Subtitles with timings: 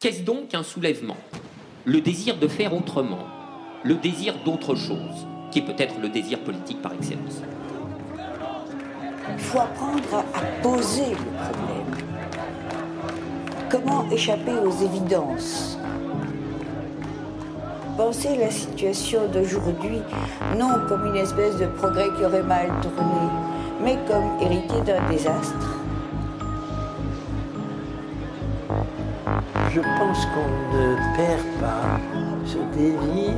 [0.00, 1.16] Qu'est-ce donc qu'un soulèvement?
[1.84, 3.26] Le désir de faire autrement,
[3.82, 7.42] le désir d'autre chose, qui est peut-être le désir politique par excellence.
[8.16, 11.96] Il faut apprendre à poser le problème.
[13.68, 15.76] Comment échapper aux évidences?
[17.96, 19.98] Penser la situation d'aujourd'hui
[20.56, 23.32] non comme une espèce de progrès qui aurait mal tourné,
[23.82, 25.77] mais comme hérité d'un désastre.
[29.70, 32.00] Je pense qu'on ne perd pas
[32.46, 33.34] ce désir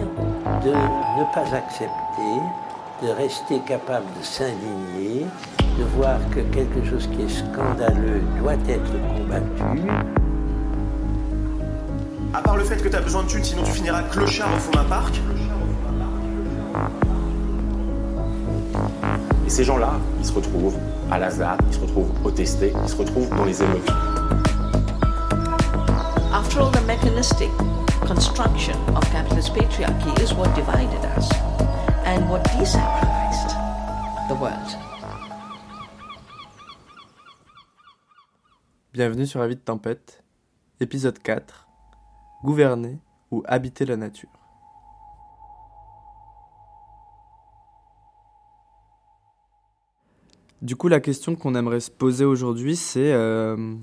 [0.65, 2.37] de ne pas accepter,
[3.03, 5.27] de rester capable de s'indigner,
[5.79, 9.91] de voir que quelque chose qui est scandaleux doit être combattu.
[12.33, 14.59] À part le fait que tu as besoin de thunes, sinon tu finiras clochard au
[14.59, 15.21] fond d'un parc.
[19.47, 20.79] Et ces gens-là, ils se retrouvent
[21.11, 23.91] à Lazare, ils se retrouvent au testé, ils se retrouvent dans les émeutes.
[26.51, 27.49] After all, the mechanistic
[28.05, 31.31] construction of capitalist patriarchy is what divided us
[32.05, 33.55] and what desacralized
[34.29, 34.77] the world.
[38.93, 40.25] Bienvenue sur Avis de Tempête,
[40.81, 41.69] épisode 4
[42.43, 42.99] Gouverner
[43.31, 44.29] ou habiter la nature.
[50.63, 53.77] Du coup, la question qu'on aimerait se poser aujourd'hui, c'est euh,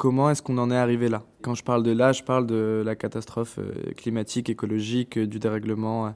[0.00, 1.24] comment est-ce qu'on en est arrivé là?
[1.42, 5.38] Quand je parle de là, je parle de la catastrophe euh, climatique, écologique, euh, du
[5.38, 6.14] dérèglement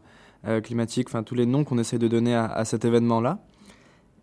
[0.63, 3.43] climatique, enfin tous les noms qu'on essaie de donner à, cet événement-là.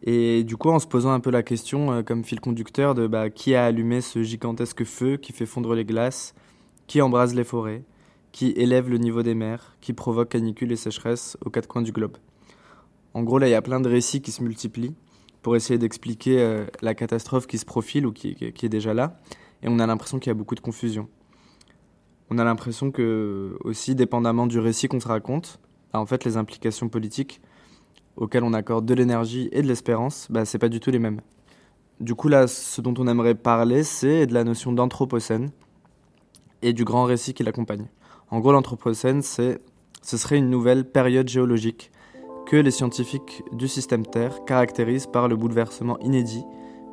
[0.03, 3.31] Et du coup, en se posant un peu la question, comme fil conducteur, de bah,
[3.31, 6.36] qui a allumé ce gigantesque feu qui fait fondre les glaces,
[6.86, 7.84] qui embrase les forêts,
[8.31, 11.92] qui élève le niveau des mers, qui provoque canicules et sécheresses aux quatre coins du
[11.92, 12.18] globe.
[13.16, 14.94] En gros, là, il y a plein de récits qui se multiplient
[15.42, 19.18] pour essayer d'expliquer euh, la catastrophe qui se profile ou qui est déjà là,
[19.64, 21.08] et on a l'impression qu'il y a beaucoup de confusion.
[22.30, 25.59] On a l'impression que, aussi, dépendamment du récit qu'on se raconte,
[25.92, 27.42] bah, en fait, les implications politiques
[28.16, 31.22] auxquelles on accorde de l'énergie et de l'espérance, bah, c'est pas du tout les mêmes.
[32.00, 35.52] Du coup, là, ce dont on aimerait parler, c'est de la notion d'anthropocène
[36.62, 37.88] et du grand récit qui l'accompagne.
[38.30, 39.59] En gros, l'anthropocène, c'est,
[40.02, 41.91] ce serait une nouvelle période géologique
[42.47, 46.44] que les scientifiques du système Terre caractérisent par le bouleversement inédit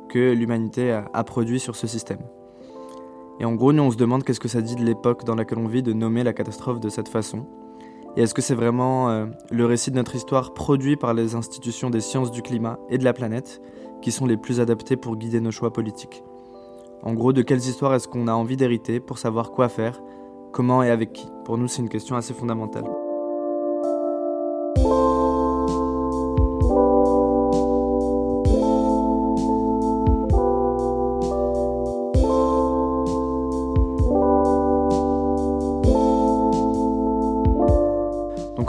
[0.09, 2.19] que l'humanité a, a produit sur ce système.
[3.39, 5.59] Et en gros, nous, on se demande qu'est-ce que ça dit de l'époque dans laquelle
[5.59, 7.45] on vit de nommer la catastrophe de cette façon.
[8.17, 11.89] Et est-ce que c'est vraiment euh, le récit de notre histoire produit par les institutions
[11.89, 13.61] des sciences du climat et de la planète
[14.01, 16.23] qui sont les plus adaptés pour guider nos choix politiques?
[17.01, 20.01] En gros, de quelles histoires est-ce qu'on a envie d'hériter pour savoir quoi faire,
[20.51, 21.27] comment et avec qui?
[21.45, 22.85] Pour nous, c'est une question assez fondamentale.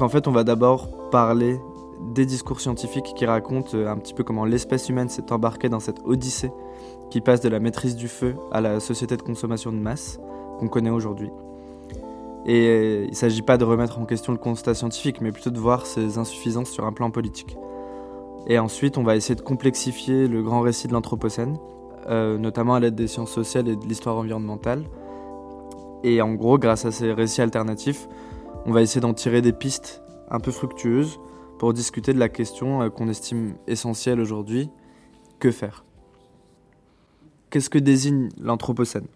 [0.00, 1.61] En fait, on va d'abord parler
[2.15, 5.81] des discours scientifiques qui racontent euh, un petit peu comment l'espèce humaine s'est embarquée dans
[5.81, 6.50] cette odyssée
[7.11, 10.19] qui passe de la maîtrise du feu à la société de consommation de masse
[10.59, 11.31] qu'on connaît aujourd'hui.
[12.47, 15.50] Et euh, il ne s'agit pas de remettre en question le constat scientifique, mais plutôt
[15.50, 17.59] de voir ses insuffisances sur un plan politique.
[18.47, 21.59] Et ensuite, on va essayer de complexifier le grand récit de l'Anthropocène,
[22.09, 24.84] euh, notamment à l'aide des sciences sociales et de l'histoire environnementale.
[26.03, 28.09] Et en gros, grâce à ces récits alternatifs,
[28.66, 31.19] on va essayer d'en tirer des pistes un peu fructueuses
[31.59, 34.71] pour discuter de la question euh, qu'on estime essentielle aujourd'hui,
[35.38, 35.84] que faire?
[37.50, 39.09] Qu'est-ce que désigne l'Anthropocène?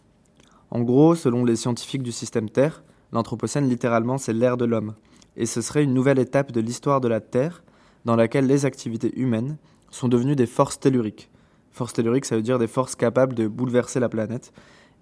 [0.70, 4.94] En gros, selon les scientifiques du système Terre, l'Anthropocène littéralement c'est l'ère de l'homme,
[5.36, 7.62] et ce serait une nouvelle étape de l'histoire de la Terre
[8.04, 9.56] dans laquelle les activités humaines
[9.90, 11.30] sont devenues des forces telluriques.
[11.70, 14.52] Forces telluriques, ça veut dire des forces capables de bouleverser la planète,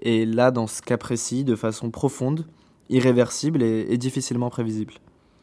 [0.01, 2.47] et là, dans ce cas précis, de façon profonde,
[2.89, 4.95] irréversible et, difficilement prévisible.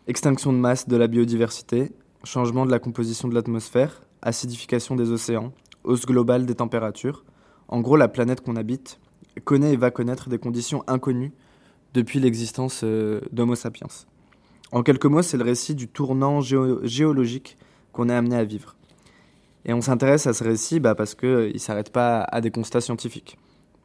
[0.08, 1.92] Extinction de masse de la biodiversité,
[2.24, 5.52] changement de la composition de l'atmosphère, acidification des océans,
[5.84, 7.24] hausse globale des températures.
[7.68, 9.00] En gros, la planète qu'on habite
[9.46, 11.32] connaît et va connaître des conditions inconnues
[11.94, 13.88] depuis l'existence euh, d'Homo sapiens.
[14.72, 17.58] En quelques mots, c'est le récit du tournant géo géologique
[17.92, 18.76] qu'on est amené à vivre.
[19.66, 22.52] Et on s'intéresse à ce récit bah, parce qu'il euh, ne s'arrête pas à des
[22.52, 23.38] constats scientifiques.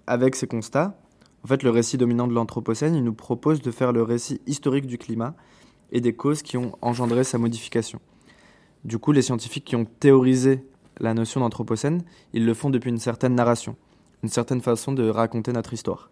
[0.06, 0.96] Avec ces constats,
[1.44, 4.86] en fait, le récit dominant de l'Anthropocène, il nous propose de faire le récit historique
[4.86, 5.34] du climat
[5.92, 8.00] et des causes qui ont engendré sa modification.
[8.84, 10.64] Du coup, les scientifiques qui ont théorisé
[10.98, 12.02] la notion d'Anthropocène,
[12.32, 13.76] ils le font depuis une certaine narration,
[14.22, 16.10] une certaine façon de raconter notre histoire.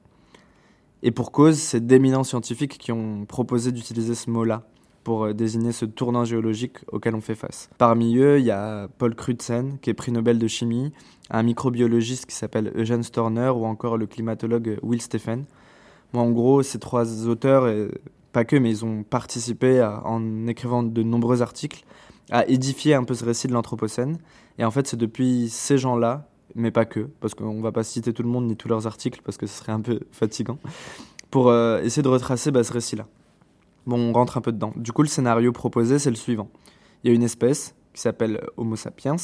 [1.03, 4.69] Et pour cause, c'est d'éminents scientifiques qui ont proposé d'utiliser ce mot-là
[5.05, 7.71] pour euh, désigner ce tournant géologique auquel on fait face.
[7.79, 10.93] Parmi eux, il y a Paul Crutzen, qui est prix Nobel de chimie,
[11.31, 15.45] un microbiologiste qui s'appelle Eugene Storner ou encore le climatologue Will Stephen.
[16.13, 17.89] en gros, ces trois auteurs, et
[18.33, 21.85] pas que, mais ils ont participé en écrivant de nombreux articles
[22.31, 24.19] à édifier un peu ce récit de l'Anthropocène.
[24.59, 27.85] Et en fait, c'est depuis ces gens-là, mais pas que, parce qu'on ne va pas
[27.85, 30.59] citer tout le monde ni tous leurs articles, parce que ce serait un peu fatigant,
[31.31, 33.07] pour euh, essayer de retracer bah, ce récit-là.
[33.87, 34.73] Bon, on rentre un peu dedans.
[34.77, 36.49] Du coup, le scénario proposé, c'est le suivant.
[37.03, 39.17] Il y a une espèce qui s'appelle Homo sapiens,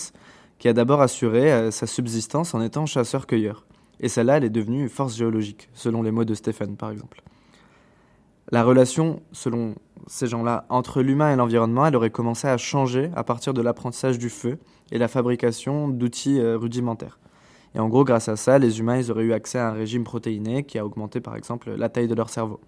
[0.58, 3.66] qui a d'abord assuré euh, sa subsistance en étant chasseur-cueilleur.
[4.00, 7.22] Et celle-là, elle est devenue force géologique, selon les mots de Stéphane, par exemple.
[8.50, 9.74] La relation, selon
[10.06, 14.18] ces gens-là, entre l'humain et l'environnement, elle aurait commencé à changer à partir de l'apprentissage
[14.18, 14.58] du feu
[14.90, 17.18] et la fabrication d'outils euh, rudimentaires.
[17.74, 20.04] Et en gros, grâce à ça, les humains ils auraient eu accès à un régime
[20.04, 22.60] protéiné qui a augmenté par exemple la taille de leur cerveau.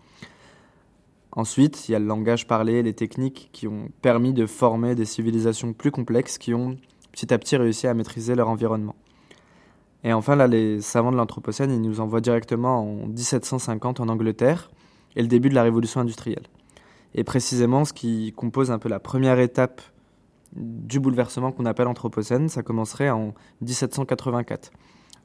[1.33, 5.05] Ensuite, il y a le langage parlé, les techniques qui ont permis de former des
[5.05, 6.77] civilisations plus complexes qui ont
[7.13, 8.97] petit à petit réussi à maîtriser leur environnement.
[10.03, 14.71] Et enfin, là, les savants de l'Anthropocène, ils nous envoient directement en 1750 en Angleterre
[15.15, 16.47] et le début de la révolution industrielle.
[17.15, 19.83] Et précisément, ce qui compose un peu la première étape
[20.53, 24.71] du bouleversement qu'on appelle Anthropocène, ça commencerait en 1784,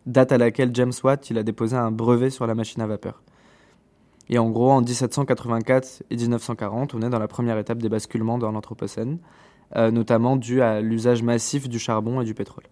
[0.06, 3.24] date à laquelle James Watt il a déposé un brevet sur la machine à vapeur.
[4.30, 8.38] Et en gros, en 1784 et 1940, on est dans la première étape des basculements
[8.38, 9.20] dans l'Anthropocène,
[9.76, 12.66] euh, notamment dû à l'usage massif du charbon et du pétrole.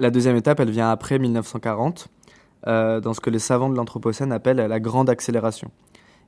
[0.00, 2.08] La deuxième étape, elle vient après 1940,
[2.66, 5.70] euh, dans ce que les savants de l'Anthropocène appellent la grande accélération.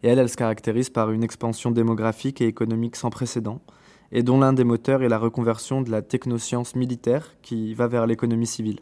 [0.03, 3.61] Et elle, elle se caractérise par une expansion démographique et économique sans précédent,
[4.13, 8.07] et dont l'un des moteurs est la reconversion de la technoscience militaire qui va vers
[8.07, 8.79] l'économie civile.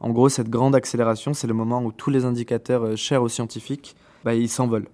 [0.00, 3.28] En gros, cette grande accélération, c'est le moment où tous les indicateurs euh, chers aux
[3.28, 4.88] scientifiques, bah, ils s'envolent.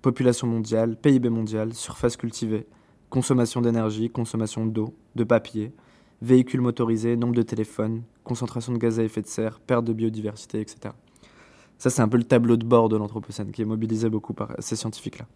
[0.00, 2.66] Population mondiale, PIB mondial, surface cultivée,
[3.10, 5.74] consommation d'énergie, consommation d'eau, de papier,
[6.22, 10.62] véhicules motorisés, nombre de téléphones, concentration de gaz à effet de serre, perte de biodiversité,
[10.62, 10.94] etc.
[11.76, 14.54] Ça, c'est un peu le tableau de bord de l'Anthropocène qui est mobilisé beaucoup par
[14.58, 15.26] ces scientifiques-là.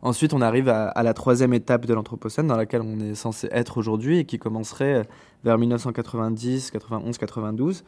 [0.00, 3.78] Ensuite, on arrive à, la troisième étape de l'Anthropocène dans laquelle on est censé être
[3.78, 5.08] aujourd'hui et qui commencerait
[5.42, 7.82] vers 1990, 91, 92,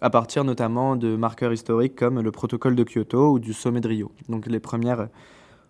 [0.00, 3.88] à partir notamment de marqueurs historiques comme le protocole de Kyoto ou du sommet de
[3.88, 5.08] Rio, donc les premières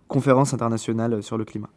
[0.08, 1.70] conférences internationales sur le climat.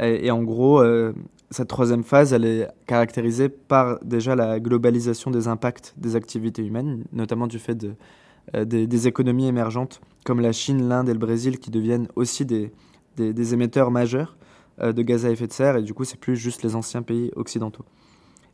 [0.00, 1.12] Et, en gros, euh,
[1.50, 7.04] cette troisième phase, elle est caractérisée par déjà la globalisation des impacts des activités humaines,
[7.12, 7.94] notamment du fait de,
[8.54, 12.72] euh, des, économies émergentes comme la Chine, l'Inde et le Brésil qui deviennent aussi des,
[13.18, 14.36] émetteurs majeurs
[14.80, 17.02] euh, de gaz à effet de serre et du coup c'est plus juste les anciens
[17.02, 17.84] pays occidentaux.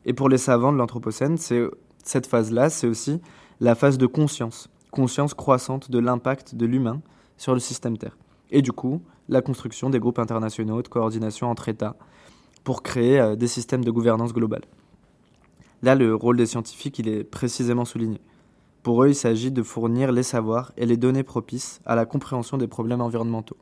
[0.05, 1.63] Et pour les savants de l'Anthropocène, c'est
[2.09, 3.21] cette phase-là, c'est aussi
[3.61, 7.03] la phase de conscience, conscience croissante de l'impact de l'humain
[7.37, 8.17] sur le système Terre.
[8.51, 11.97] Et du coup, la construction des groupes internationaux de coordination entre États
[12.65, 14.63] pour créer euh, des systèmes de gouvernance globale.
[15.83, 18.23] Là, le rôle des scientifiques, il est précisément souligné.
[18.83, 22.57] Pour eux, il s'agit de fournir les savoirs et les données propices à la compréhension
[22.57, 23.59] des problèmes environnementaux.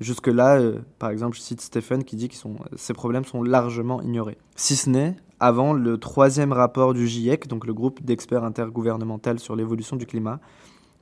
[0.00, 2.34] Jusque-là, euh, par exemple, je cite Stephen qui dit que
[2.74, 4.38] ces problèmes sont largement ignorés.
[4.56, 9.56] Si ce n'est avant le troisième rapport du GIEC, donc le groupe d'experts intergouvernemental sur
[9.56, 10.40] l'évolution du climat,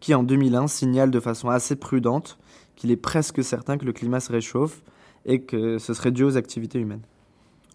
[0.01, 2.39] qui en 2001 signale de façon assez prudente
[2.77, 4.83] qu'il est presque certain que le climat se réchauffe
[5.25, 7.03] et que ce serait dû aux activités humaines.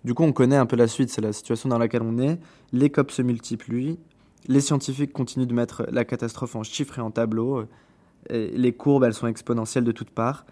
[0.03, 2.39] Du coup, on connaît un peu la suite, c'est la situation dans laquelle on est.
[2.71, 3.99] Les COP se multiplient,
[4.47, 7.65] les scientifiques continuent de mettre la catastrophe en chiffres et en tableaux.
[8.29, 10.45] les courbes, elles sont exponentielles de toutes parts.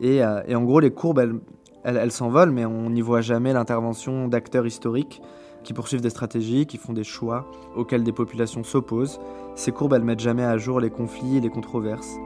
[0.00, 1.40] Et, euh, en gros, les courbes,
[1.84, 5.20] elles, s'envolent, mais on n'y voit jamais l'intervention d'acteurs historiques
[5.64, 9.20] qui poursuivent des stratégies, qui font des choix auxquels des populations s'opposent.
[9.54, 12.16] Ces courbes, elles mettent jamais à jour les conflits et les controverses.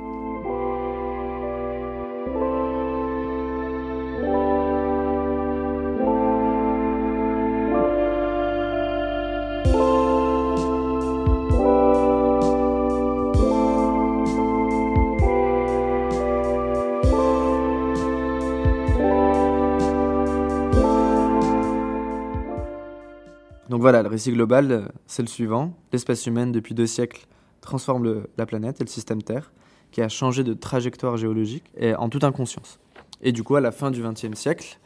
[24.13, 25.75] Récit global, euh, c'est le suivant.
[25.93, 27.27] L'espèce humaine, depuis deux siècles,
[27.61, 29.53] transforme la planète et le système Terre,
[29.91, 32.79] qui a changé de trajectoire géologique et en toute inconscience.
[33.23, 34.79] Et du coup, à la fin du XXe siècle,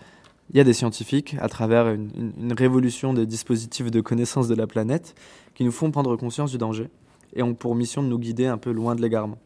[0.51, 4.67] il y a des scientifiques, à travers une, révolution des dispositifs de connaissance de la
[4.67, 5.15] planète,
[5.55, 6.89] qui nous font prendre conscience du danger
[7.35, 9.39] et ont pour mission de nous guider un peu loin de l'égarement.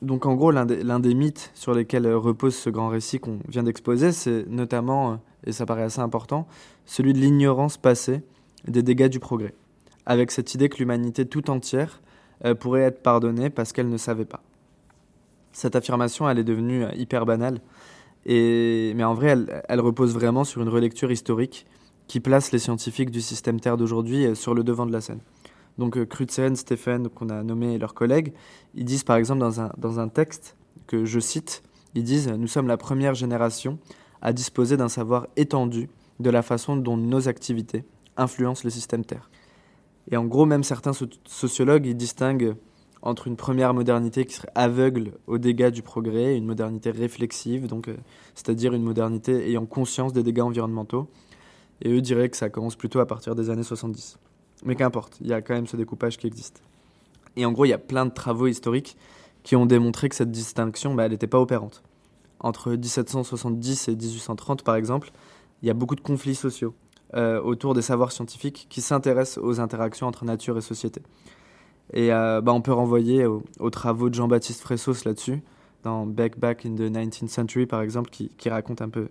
[0.00, 4.12] Donc en gros, l'un des, mythes sur lesquels repose ce grand récit qu'on vient d'exposer,
[4.12, 6.46] c'est notamment, euh, et ça paraît assez important,
[6.86, 8.22] celui de l'ignorance passée
[8.68, 9.54] des dégâts du progrès,
[10.06, 12.00] avec cette idée que l'humanité tout entière
[12.44, 14.42] euh, pourrait être pardonnée parce qu'elle ne savait pas.
[15.50, 17.60] Cette affirmation, elle est devenue euh, hyper banale,
[18.24, 19.36] et, mais en vrai,
[19.68, 21.66] elle, repose vraiment sur une relecture historique
[22.06, 25.20] qui place les scientifiques du système Terre d'aujourd'hui sur le devant de la scène.
[25.78, 28.32] Donc euh, Crutzen, Stéphane, qu'on a nommé leurs collègues,
[28.74, 30.56] ils disent par exemple dans un, dans un texte
[30.86, 31.62] que je cite,
[31.94, 33.78] ils disent Nous sommes la première génération
[34.20, 35.88] à disposer d'un savoir étendu
[36.20, 37.84] de la façon dont nos activités
[38.16, 39.30] influencent le système Terre.
[40.10, 40.92] Et en gros, même certains
[41.26, 42.56] sociologues, ils distinguent
[43.02, 47.68] entre une première modernité qui serait aveugle aux dégâts du progrès et une modernité réflexive,
[47.68, 47.96] donc euh,
[48.34, 51.08] c'est-à-dire une modernité ayant conscience des dégâts environnementaux.
[51.80, 54.18] Et eux diraient que ça commence plutôt à partir des années 70.
[54.64, 56.62] Mais qu'importe, il y a quand même ce découpage qui existe.
[57.36, 58.96] Et en gros, il y a plein de travaux historiques
[59.42, 61.82] qui ont démontré que cette distinction, bah, elle n'était pas opérante.
[62.40, 65.10] Entre 1770 et 1830, par exemple,
[65.62, 66.74] il y a beaucoup de conflits sociaux
[67.14, 71.02] euh, autour des savoirs scientifiques qui s'intéressent aux interactions entre nature et société.
[71.92, 75.42] Et euh, bah, on peut renvoyer aux, travaux de Jean-Baptiste Fressos là-dessus,
[75.84, 79.08] dans Back Back in the 19th Century, par exemple, qui, qui, raconte un peu,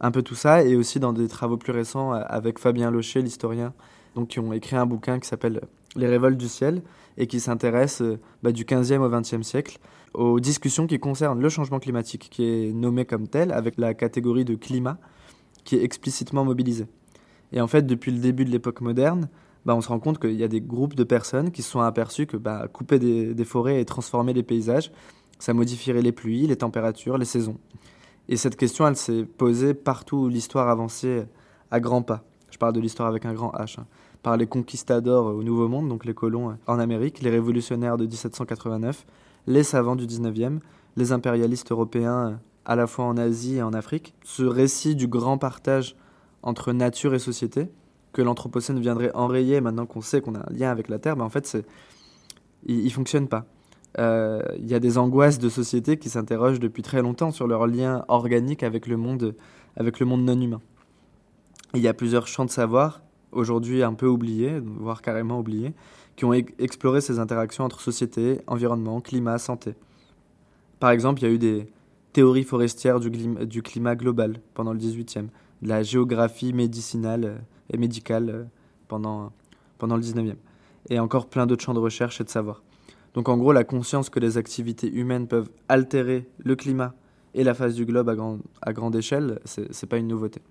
[0.00, 3.22] un peu tout ça, et aussi dans des travaux plus récents euh, avec Fabien Locher,
[3.22, 3.72] l'historien,
[4.14, 5.60] donc qui ont écrit un bouquin qui s'appelle
[5.96, 6.82] Les révoltes du ciel,
[7.18, 8.02] et qui s'intéresse
[8.42, 9.78] bah, du 15e au 20e siècle
[10.14, 14.44] aux discussions qui concernent le changement climatique, qui est nommé comme tel, avec la catégorie
[14.44, 14.98] de climat,
[15.64, 16.86] qui est explicitement mobilisée.
[17.52, 19.28] Et en fait, depuis le début de l'époque moderne,
[19.64, 21.80] bah, on se rend compte qu'il y a des groupes de personnes qui se sont
[21.80, 24.90] aperçus que bah, couper des, forêts et transformer les paysages,
[25.38, 27.58] ça modifierait les pluies, les températures, les saisons.
[28.28, 31.26] Et cette question, elle s'est posée partout où l'histoire avançait
[31.70, 32.24] à grands pas.
[32.52, 33.80] Je parle de l'histoire avec un grand H.
[33.80, 33.86] Hein.
[34.22, 39.04] Par les conquistadors au Nouveau Monde, donc les colons en Amérique, les révolutionnaires de 1789,
[39.46, 40.60] les savants du 19e,
[40.96, 44.14] les impérialistes européens à la fois en Asie et en Afrique.
[44.22, 45.96] Ce récit du grand partage
[46.42, 47.68] entre nature et société,
[48.12, 51.22] que l'Anthropocène viendrait enrayer maintenant qu'on sait qu'on a un lien avec la Terre, mais
[51.22, 51.64] en fait, c'est,
[52.66, 53.46] il ne fonctionne pas.
[53.98, 57.66] Euh, il y a des angoisses de société qui s'interrogent depuis très longtemps sur leur
[57.66, 59.34] lien organique avec le monde,
[59.76, 60.60] avec le monde non humain.
[61.74, 63.02] Il y a plusieurs champs de savoir,
[63.32, 65.72] aujourd'hui un peu oubliés, voire carrément oubliés,
[66.16, 69.74] qui ont exploré ces interactions entre société, environnement, climat, santé.
[70.78, 71.72] Par exemple, il y a eu des
[72.12, 75.28] théories forestières du, climat global pendant le 18e,
[75.62, 77.38] de la géographie médicinale euh,
[77.70, 78.44] et médicale euh,
[78.88, 79.32] pendant,
[79.80, 80.36] le 19e.
[80.90, 82.62] Et encore plein d'autres champs de recherche et de savoir.
[83.14, 86.94] Donc en gros, la conscience que les activités humaines peuvent altérer le climat
[87.34, 88.16] et la face du globe à,
[88.60, 90.42] à grande échelle, ce n'est pas une nouveauté.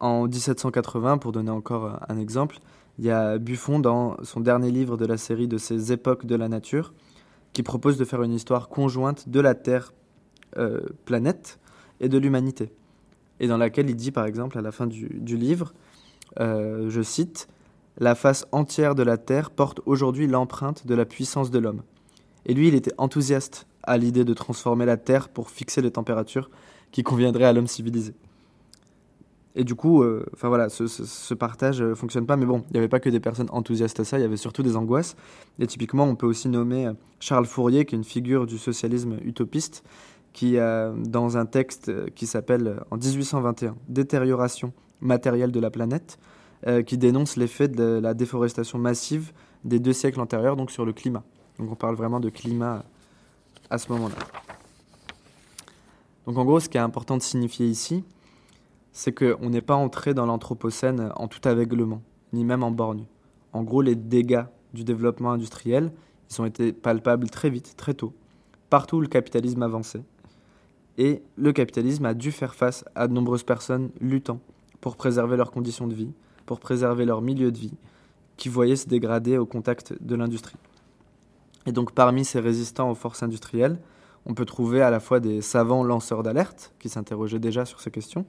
[0.00, 2.58] En 1780, pour donner encore un exemple,
[2.98, 6.34] il y a Buffon dans son dernier livre de la série de ces époques de
[6.34, 6.92] la nature,
[7.52, 9.92] qui propose de faire une histoire conjointe de la Terre
[10.58, 11.58] euh, planète
[12.00, 12.72] et de l'humanité
[13.40, 15.74] et dans laquelle il dit par exemple à la fin du, livre,
[16.40, 17.48] euh, je cite,
[17.98, 21.82] La face entière de la Terre porte aujourd'hui l'empreinte de la puissance de l'homme.
[22.46, 26.50] Et lui, il était enthousiaste à l'idée de transformer la Terre pour fixer les températures
[26.90, 28.14] qui conviendraient à l'homme civilisé.
[29.56, 32.36] Et du coup, euh, enfin voilà, ce, partage euh, fonctionne pas.
[32.36, 34.36] Mais bon, il n'y avait pas que des personnes enthousiastes à ça, il y avait
[34.36, 35.16] surtout des angoisses.
[35.58, 39.84] Et typiquement, on peut aussi nommer Charles Fourier, qui est une figure du socialisme utopiste,
[40.32, 46.18] qui, dans un texte qui s'appelle en 1821 Détérioration matérielle de la planète,
[46.66, 49.32] euh, qui dénonce l'effet de la déforestation massive
[49.64, 51.22] des deux siècles antérieurs, donc sur le climat.
[51.58, 52.84] Donc on parle vraiment de climat
[53.68, 54.14] à ce moment-là.
[56.26, 58.02] Donc en gros, ce qui est important de signifier ici,
[58.94, 62.00] c'est qu'on n'est pas entré dans l'Anthropocène en tout aveuglement,
[62.32, 63.04] ni même en borgne.
[63.52, 65.92] En gros, les dégâts du développement industriel,
[66.30, 68.14] ils ont été palpables très vite, très tôt,
[68.70, 70.04] partout où le capitalisme avançait.
[70.96, 74.38] Et le capitalisme a dû faire face à de nombreuses personnes luttant
[74.80, 76.12] pour préserver leurs conditions de vie,
[76.46, 77.74] pour préserver leur milieu de vie,
[78.36, 80.56] qui voyaient se dégrader au contact de l'industrie.
[81.66, 83.80] Et donc parmi ces résistants aux forces industrielles,
[84.24, 87.90] on peut trouver à la fois des savants lanceurs d'alerte, qui s'interrogeaient déjà sur ces
[87.90, 88.24] questions,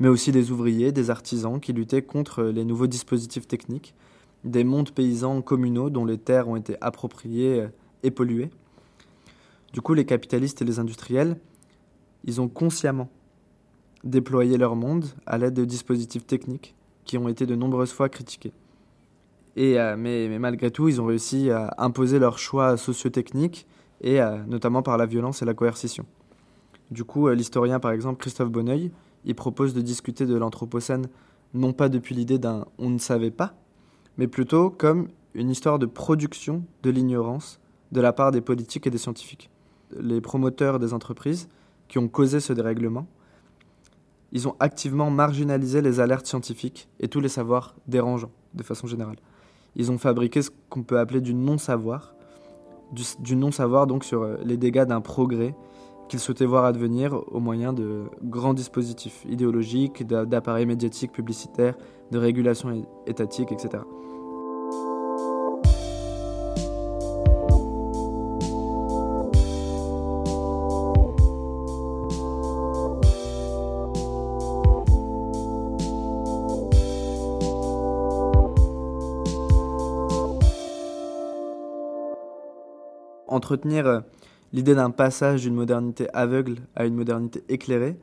[0.00, 3.94] mais aussi des ouvriers, des artisans qui luttaient contre les nouveaux dispositifs techniques,
[4.42, 7.66] des mondes paysans communaux dont les terres ont été appropriées
[8.02, 8.50] et polluées.
[9.72, 11.36] Du coup, les capitalistes et les industriels
[12.24, 13.08] ils ont consciemment
[14.04, 18.52] déployé leur monde à l'aide de dispositifs techniques qui ont été de nombreuses fois critiqués.
[19.56, 23.66] Et, euh, mais, malgré tout, ils ont réussi à imposer leurs choix sociotechniques,
[24.00, 26.06] et euh, notamment par la violence et la coercition.
[26.90, 28.90] Du coup, euh, l'historien, par exemple, Christophe Bonneuil,
[29.24, 31.08] il propose de discuter de l'Anthropocène
[31.54, 33.54] non pas depuis l'idée d'un on ne savait pas,
[34.18, 37.60] mais plutôt comme une histoire de production de l'ignorance
[37.92, 39.50] de la part des politiques et des scientifiques.
[39.98, 41.48] Les promoteurs des entreprises
[41.88, 43.06] qui ont causé ce dérèglement,
[44.32, 49.16] ils ont activement marginalisé les alertes scientifiques et tous les savoirs dérangeants, de façon générale.
[49.74, 52.14] Ils ont fabriqué ce qu'on peut appeler du non-savoir,
[52.92, 55.54] du, non-savoir donc sur euh, les dégâts d'un progrès
[56.10, 61.76] qu'il souhaitait voir advenir au moyen de grands dispositifs idéologiques, d'appareils médiatiques, publicitaires,
[62.10, 63.78] de régulation étatique, etc.
[83.28, 84.00] entretenir euh,
[84.52, 87.96] l'idée d'un passage d'une modernité aveugle à une modernité éclairée,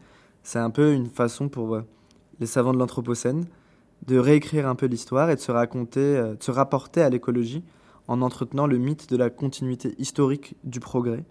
[0.44, 1.82] c'est un peu une façon pour euh,
[2.40, 3.46] les savants de l'Anthropocène
[4.06, 7.64] de réécrire un peu l'histoire et de se raconter, euh, de se rapporter à l'écologie
[8.08, 11.24] en entretenant le mythe de la continuité historique du progrès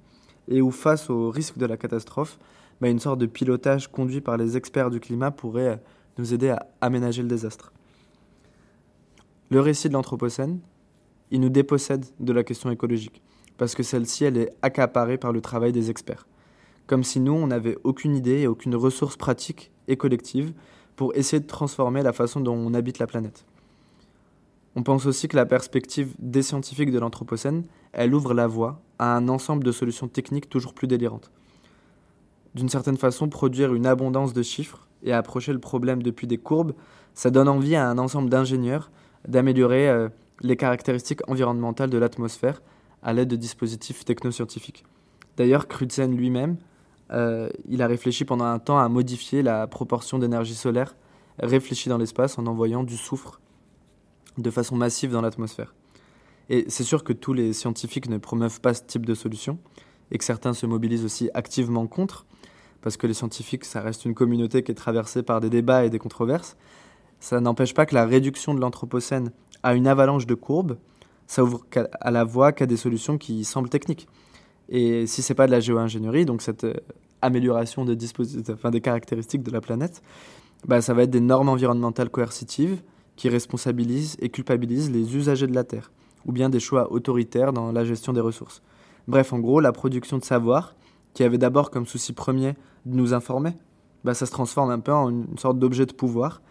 [0.48, 2.38] et où face au risque de la catastrophe,
[2.80, 5.76] bah, une sorte de pilotage conduit par les experts du climat pourrait euh,
[6.18, 7.72] nous aider à aménager le désastre.
[9.50, 10.60] Le récit de l'Anthropocène,
[11.30, 13.22] il nous dépossède de la question écologique,
[13.58, 16.26] parce que celle-ci, elle est accaparée par le travail des experts.
[16.86, 20.52] Comme si nous, on n'avait aucune idée et aucune ressource pratique et collective
[20.94, 23.44] pour essayer de transformer la façon dont on habite la planète.
[24.76, 29.16] On pense aussi que la perspective des scientifiques de l'Anthropocène, elle ouvre la voie à
[29.16, 31.30] un ensemble de solutions techniques toujours plus délirantes.
[32.54, 36.74] D'une certaine façon, produire une abondance de chiffres et approcher le problème depuis des courbes,
[37.14, 38.90] ça donne envie à un ensemble d'ingénieurs
[39.26, 40.08] d'améliorer euh,
[40.42, 42.62] les caractéristiques environnementales de l'atmosphère
[43.06, 44.84] à l'aide de dispositifs technoscientifiques.
[45.36, 46.56] D'ailleurs, Crutzen lui-même,
[47.12, 50.96] euh, il a réfléchi pendant un temps à modifier la proportion d'énergie solaire
[51.38, 53.40] réfléchie dans l'espace en envoyant du soufre
[54.38, 55.72] de façon massive dans l'atmosphère.
[56.48, 59.58] Et c'est sûr que tous les scientifiques ne promeuvent pas ce type de solution,
[60.10, 62.26] et que certains se mobilisent aussi activement contre,
[62.80, 65.90] parce que les scientifiques, ça reste une communauté qui est traversée par des débats et
[65.90, 66.56] des controverses.
[67.20, 69.30] Ça n'empêche pas que la réduction de l'Anthropocène
[69.62, 70.76] à une avalanche de courbes,
[71.26, 71.64] ça ouvre
[72.00, 74.08] à la voie qu'à des solutions qui semblent techniques.
[74.68, 76.74] Et si c'est pas de la géo-ingénierie, donc cette euh,
[77.22, 80.02] amélioration des, caractéristiques de la planète,
[80.66, 82.82] bah, ça va être des normes environnementales coercitives,
[83.14, 85.90] qui responsabilisent et culpabilisent les usagers de la Terre,
[86.26, 88.62] ou bien des choix autoritaires dans la gestion des ressources.
[89.08, 90.74] Bref, en gros, la production de savoir,
[91.14, 92.54] qui avait d'abord comme souci premier
[92.84, 93.54] de nous informer,
[94.04, 96.42] bah, ça se transforme un peu en une sorte d'objet de pouvoir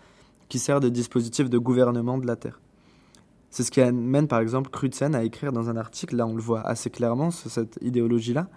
[0.49, 2.60] qui sert des dispositifs de gouvernement de la Terre.
[3.56, 6.41] C'est ce qui amène par exemple Crutzen à écrire dans un article, là on le
[6.41, 8.50] voit assez clairement, cette idéologie-là.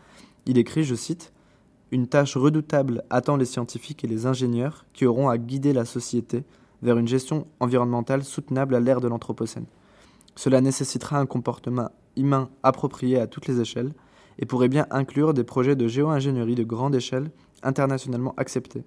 [0.44, 1.32] Il écrit, je cite,
[1.92, 6.42] Une tâche redoutable attend les scientifiques et les ingénieurs qui auront à guider la société
[6.82, 9.66] vers une gestion environnementale soutenable à l'ère de l'Anthropocène.
[10.34, 13.92] Cela nécessitera un comportement humain approprié à toutes les échelles
[14.40, 17.30] et pourrait bien inclure des projets de géo-ingénierie de grande échelle
[17.62, 18.82] internationalement acceptés,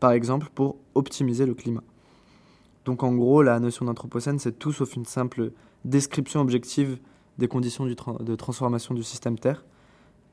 [0.00, 1.84] par exemple pour optimiser le climat.
[2.84, 5.52] Donc en gros, la notion d'Anthropocène, c'est tout sauf une simple
[5.84, 6.98] description objective
[7.38, 9.64] des conditions de transformation du système Terre,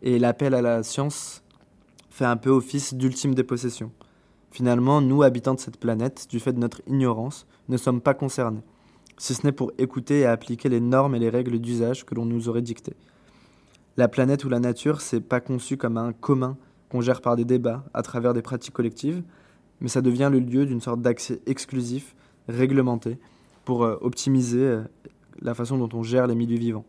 [0.02, 1.44] et l'appel à la science
[2.10, 3.92] fait un peu office d'ultime dépossession.
[4.52, 8.64] Finalement, nous, habitants de cette planète, du fait de notre ignorance, ne sommes pas concernés,
[9.18, 12.26] si ce n'est pour écouter et appliquer les normes et les règles d'usage que l'on
[12.26, 12.96] nous aurait dictées.
[13.96, 16.58] La planète ou la nature, c'est pas conçu comme un commun
[16.90, 19.22] qu'on gère par des débats à travers des pratiques collectives,
[19.82, 22.16] mais ça devient le lieu d'une sorte d'accès exclusif,
[22.50, 23.18] réglementé,
[23.66, 24.84] pour euh, optimiser euh,
[25.42, 26.86] la façon dont on gère les milieux vivants.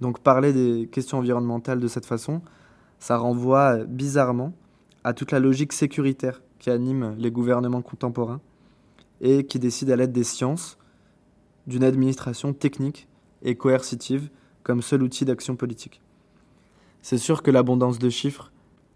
[0.00, 2.40] Donc parler des questions environnementales de cette façon,
[2.98, 4.52] ça renvoie euh, bizarrement
[5.04, 8.40] à toute la logique sécuritaire qui anime les gouvernements contemporains
[9.20, 10.78] et qui décide à l'aide des sciences
[11.66, 13.08] d'une administration technique
[13.42, 14.30] et coercitive
[14.62, 16.00] comme seul outil d'action politique.
[17.02, 18.50] C'est sûr que l'abondance de chiffres,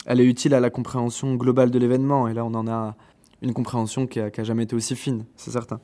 [0.07, 2.97] elle est utile à la compréhension globale de l'événement, et là on en a
[3.43, 5.81] une compréhension qui n'a jamais été aussi fine, c'est certain.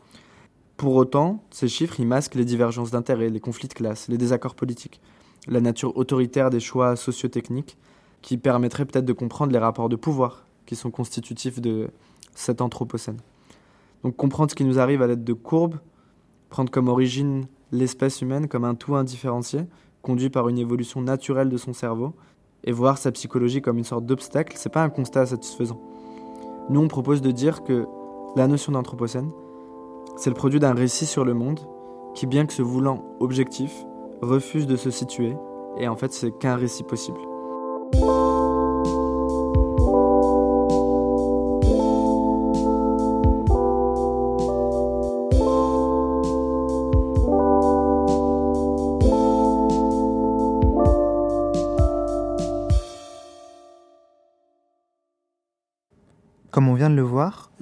[0.77, 4.55] Pour autant, ces chiffres, ils masquent les divergences d'intérêts, les conflits de classe, les désaccords
[4.55, 5.01] politiques,
[5.49, 7.79] la nature autoritaire des choix sociotechniques,
[8.21, 11.89] qui permettraient peut-être de comprendre les rapports de pouvoir qui sont constitutifs de
[12.35, 13.19] cet anthropocène.
[14.03, 15.79] Donc comprendre ce qui nous arrive à l'aide de courbes,
[16.51, 19.61] prendre comme origine l'espèce humaine comme un tout indifférencié,
[20.03, 22.15] conduit par une évolution naturelle de son cerveau,
[22.65, 25.81] et voir sa psychologie comme une sorte d'obstacle, c'est pas un constat satisfaisant.
[26.69, 27.87] Nous, on propose de dire que
[28.35, 29.31] la notion d'anthropocène,
[30.17, 31.61] c'est le produit d'un récit sur le monde
[32.15, 33.73] qui, bien que se voulant objectif,
[34.23, 35.37] refuse de se situer,
[35.79, 37.19] et en fait, c'est qu'un récit possible.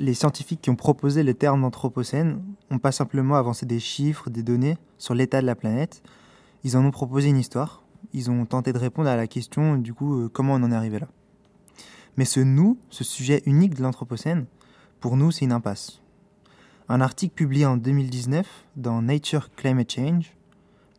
[0.04, 4.42] Les scientifiques qui ont proposé le terme d'anthropocène n'ont pas simplement avancé des chiffres, des
[4.42, 6.02] données sur l'état de la planète,
[6.62, 9.94] ils en ont proposé une histoire, ils ont tenté de répondre à la question du
[9.94, 11.08] coup euh, comment on en est arrivé là.
[12.16, 14.44] Mais ce nous, ce sujet unique de l'anthropocène,
[15.00, 16.02] pour nous c'est une impasse.
[16.90, 20.36] Un article publié en 2019 dans Nature Climate Change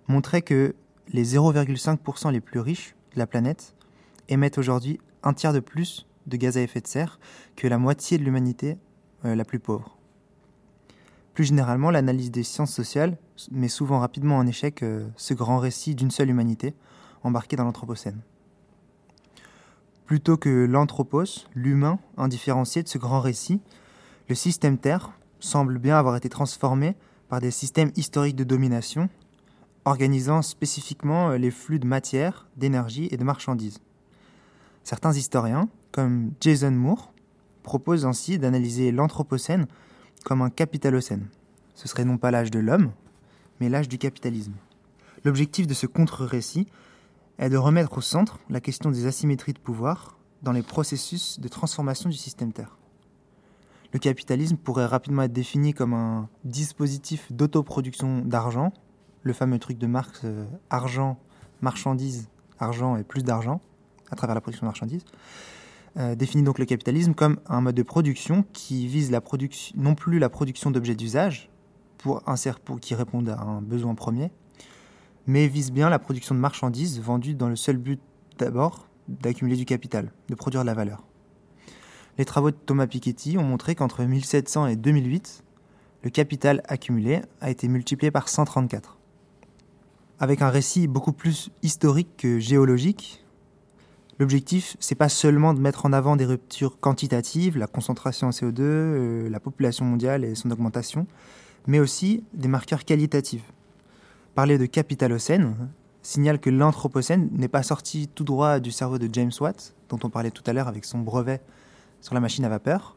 [0.07, 0.73] montrait que
[1.09, 3.75] les 0,5% les plus riches de la planète
[4.29, 7.19] émettent aujourd'hui un tiers de plus de gaz à effet de serre
[7.55, 8.77] que la moitié de l'humanité
[9.33, 9.97] la plus pauvre.
[11.35, 13.17] Plus généralement, l'analyse des sciences sociales
[13.51, 16.73] met souvent rapidement en échec euh, ce grand récit d'une seule humanité,
[17.23, 18.21] embarqués dans l'Anthropocène.
[20.05, 23.59] Plutôt que l'anthropos, l'humain, indifférencié de ce grand récit,
[24.29, 25.11] le système Terre
[25.41, 26.95] semble bien avoir été transformé
[27.27, 29.09] par des systèmes historiques de domination,
[29.83, 33.79] organisant spécifiquement les flux de matière, d'énergie et de marchandises.
[34.83, 37.11] Certains historiens, comme Jason Moore,
[37.65, 39.65] proposent ainsi d'analyser l'Anthropocène
[40.23, 41.27] comme un capitalocène.
[41.73, 42.91] Ce serait non pas l'âge de l'homme,
[43.59, 44.53] mais l'âge du capitalisme.
[45.25, 46.67] L'objectif de ce contre-récit
[47.39, 51.47] est de remettre au centre la question des asymétries de pouvoir dans les processus de
[51.47, 52.77] transformation du système Terre.
[53.91, 58.73] Le capitalisme pourrait rapidement être défini comme un dispositif d'autoproduction d'argent,
[59.23, 61.17] le fameux truc de Marx, euh, argent,
[61.61, 63.59] marchandise, argent et plus d'argent,
[64.11, 65.05] à travers la production de marchandises,
[65.97, 69.21] euh, définit donc le capitalisme comme un mode de production qui vise la
[69.75, 71.49] non plus la production d'objets d'usage,
[71.97, 72.21] pour,
[72.63, 74.31] pour qui répondent à un besoin premier,
[75.27, 77.99] mais vise bien la production de marchandises vendues dans le seul but
[78.37, 81.03] d'abord d'accumuler du capital, de produire de la valeur.
[82.17, 85.43] Les travaux de Thomas Piketty ont montré qu'entre 1700 et 2008,
[86.03, 88.97] le capital accumulé a été multiplié par 134.
[90.19, 93.24] Avec un récit beaucoup plus historique que géologique,
[94.17, 98.61] L'objectif, c'est pas seulement de mettre en avant des ruptures quantitatives, la concentration en CO2,
[98.61, 101.05] euh, la population mondiale et son augmentation,
[101.67, 103.43] mais aussi des marqueurs qualitatifs.
[104.33, 105.55] Parler de capitalocène
[106.01, 110.09] signale que l'anthropocène n'est pas sorti tout droit du cerveau de James Watt, dont on
[110.09, 111.41] parlait tout à l'heure avec son brevet
[111.99, 112.95] sur la machine à vapeur,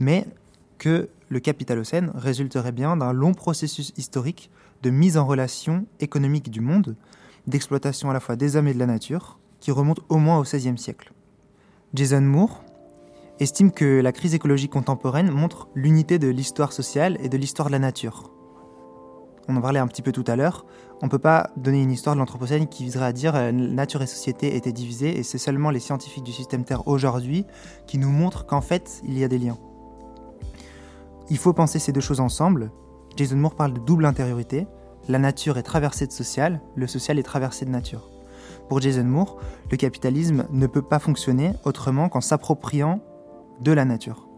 [0.00, 0.26] mais
[0.78, 4.50] que le capitalocène résulterait bien d'un long processus historique
[4.82, 6.96] de mise en relation économique du monde,
[7.46, 10.42] d'exploitation à la fois des hommes et de la nature, qui remonte au moins au
[10.42, 11.12] XVIe siècle.
[11.94, 12.62] Jason Moore
[13.40, 17.72] estime que la crise écologique contemporaine montre l'unité de l'histoire sociale et de l'histoire de
[17.72, 18.30] la nature.
[19.48, 20.66] On en parlait un petit peu tout à l'heure,
[21.02, 24.02] on ne peut pas donner une histoire de l'Anthropocène qui viserait à dire euh, nature
[24.02, 27.46] et société étaient divisées et c'est seulement les scientifiques du système Terre aujourd'hui
[27.86, 29.58] qui nous montrent qu'en fait il y a des liens.
[31.30, 32.70] Il faut penser ces deux choses ensemble.
[33.16, 34.66] Jason Moore parle de double intériorité.
[35.08, 38.10] La nature est traversée de social, le social est traversé de nature.
[38.70, 39.36] Pour Jason Moore,
[39.68, 43.00] le capitalisme ne peut pas fonctionner autrement qu'en s'appropriant
[43.60, 44.28] de la nature.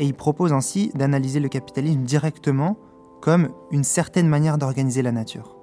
[0.00, 2.76] Et il propose ainsi d'analyser le capitalisme directement
[3.20, 5.56] comme une certaine manière d'organiser la nature.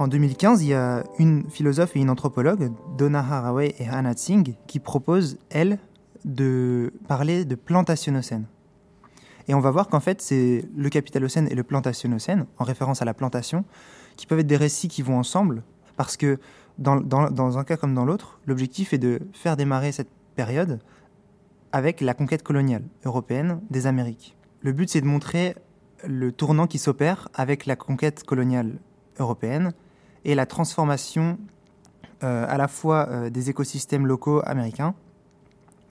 [0.00, 4.56] En 2015, il y a une philosophe et une anthropologue, Donna Haraway et Hannah Singh,
[4.66, 5.78] qui proposent, elles,
[6.24, 8.46] de parler de plantationocène.
[9.46, 13.04] Et on va voir qu'en fait, c'est le capitalocène et le plantationocène, en référence à
[13.04, 13.64] la plantation,
[14.22, 15.64] qui peuvent être des récits qui vont ensemble,
[15.96, 16.38] parce que
[16.78, 20.78] dans, un cas comme dans l'autre, l'objectif est de faire démarrer cette période
[21.72, 24.36] avec la conquête coloniale européenne des Amériques.
[24.60, 25.56] Le but, c'est de montrer
[26.06, 28.78] le tournant qui s'opère avec la conquête coloniale
[29.18, 29.72] européenne
[30.24, 31.36] et la transformation
[32.22, 34.94] euh, à la fois euh, des écosystèmes locaux américains,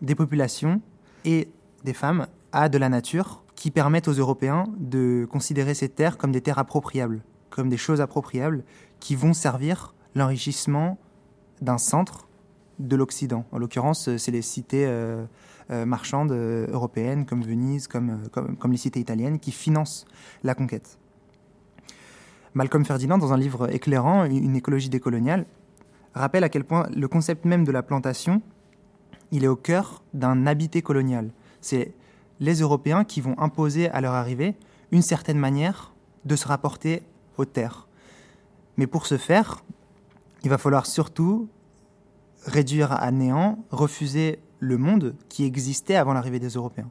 [0.01, 0.79] des populations
[1.25, 1.49] et
[1.83, 6.31] des femmes à de la nature qui permettent aux Européens de considérer ces terres comme
[6.31, 8.63] des terres appropriables comme des choses appropriables
[8.99, 10.97] qui vont servir l'enrichissement
[11.61, 12.27] d'un centre
[12.79, 13.45] de l'Occident.
[13.51, 15.23] En l'occurrence, euh, c'est les cités euh,
[15.69, 20.05] euh, marchandes européennes comme Venise, comme, comme, les cités italiennes, qui financent
[20.43, 20.97] la conquête.
[22.53, 25.45] Malcolm Ferdinand, dans un livre éclairant, Une écologie décoloniale,
[26.13, 28.41] rappelle à quel point le concept même de la plantation,
[29.31, 31.31] il est au cœur d'un habité colonial.
[31.61, 31.93] C'est
[32.41, 34.55] les Européens qui vont imposer à leur arrivée
[34.91, 35.93] une certaine manière
[36.25, 37.03] de se rapporter
[37.45, 37.87] terres.
[38.77, 39.63] Mais pour ce faire,
[40.43, 41.49] il va falloir surtout
[42.45, 46.89] réduire à néant, refuser le monde qui existait avant l'arrivée des Européens.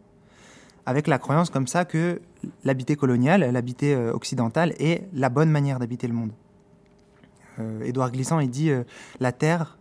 [0.87, 2.21] Avec la croyance comme ça que
[2.65, 6.33] l'habité colonial, l'habité euh, occidental est la bonne manière d'habiter le monde.
[7.59, 8.85] Euh, Édouard Glissant, il dit euh,
[9.21, 9.79] la terre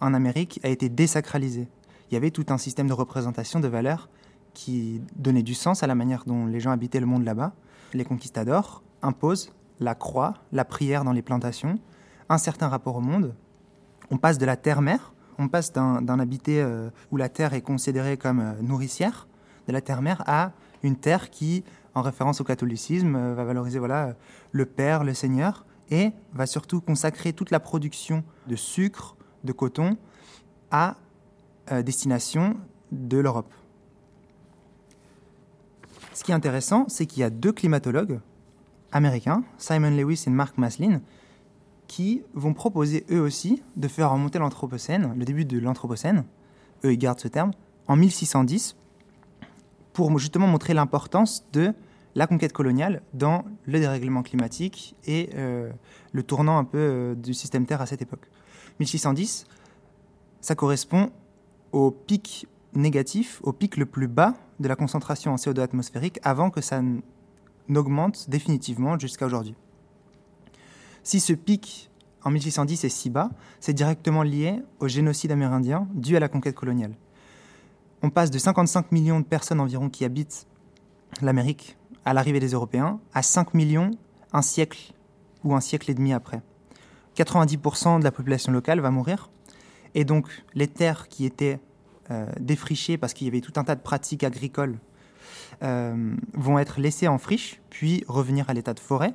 [0.00, 1.68] en Amérique a été désacralisée.
[2.10, 4.08] Il y avait tout un système de représentation de valeurs
[4.52, 7.52] qui donnait du sens à la manière dont les gens habitaient le monde là-bas.
[7.94, 11.78] Les conquistadors imposent la croix, la prière dans les plantations,
[12.28, 13.34] un certain rapport au monde.
[14.10, 18.16] On passe de la terre-mère, on passe d'un habité euh, où la terre est considérée
[18.16, 19.26] comme euh, nourricière,
[19.66, 21.64] de la terre-mère à une terre qui,
[21.94, 24.14] en référence au catholicisme, euh, va valoriser voilà,
[24.52, 29.96] le Père, le Seigneur, et va surtout consacrer toute la production de sucre, de coton,
[30.70, 30.96] à
[31.84, 32.56] destination
[32.92, 33.52] de l'Europe.
[36.14, 38.20] Ce qui est intéressant, c'est qu'il y a deux climatologues
[38.92, 41.00] américains, Simon Lewis et Mark Maslin,
[41.86, 46.24] qui vont proposer eux aussi de faire remonter l'Anthropocène, le début de l'Anthropocène,
[46.84, 47.52] eux ils gardent ce terme,
[47.88, 48.76] en 1610,
[49.92, 51.74] pour justement montrer l'importance de
[52.14, 55.70] la conquête coloniale dans le dérèglement climatique et euh,
[56.12, 58.28] le tournant un peu euh, du système Terre à cette époque.
[58.80, 59.46] 1610,
[60.40, 61.10] ça correspond
[61.72, 66.50] au pic négatif, au pic le plus bas de la concentration en CO2 atmosphérique avant
[66.50, 66.80] que ça
[67.68, 69.54] n'augmente définitivement jusqu'à aujourd'hui.
[71.02, 71.90] Si ce pic
[72.22, 76.54] en 1610 est si bas, c'est directement lié au génocide amérindien dû à la conquête
[76.54, 76.94] coloniale.
[78.02, 80.46] On passe de 55 millions de personnes environ qui habitent
[81.22, 83.90] l'Amérique à l'arrivée des Européens à 5 millions
[84.32, 84.92] un siècle
[85.44, 86.42] ou un siècle et demi après.
[87.16, 89.30] 90% de la population locale va mourir
[89.94, 91.58] et donc les terres qui étaient
[92.10, 94.78] euh, défrichées parce qu'il y avait tout un tas de pratiques agricoles
[95.60, 99.14] vont être laissées en friche puis revenir à l'état de forêt.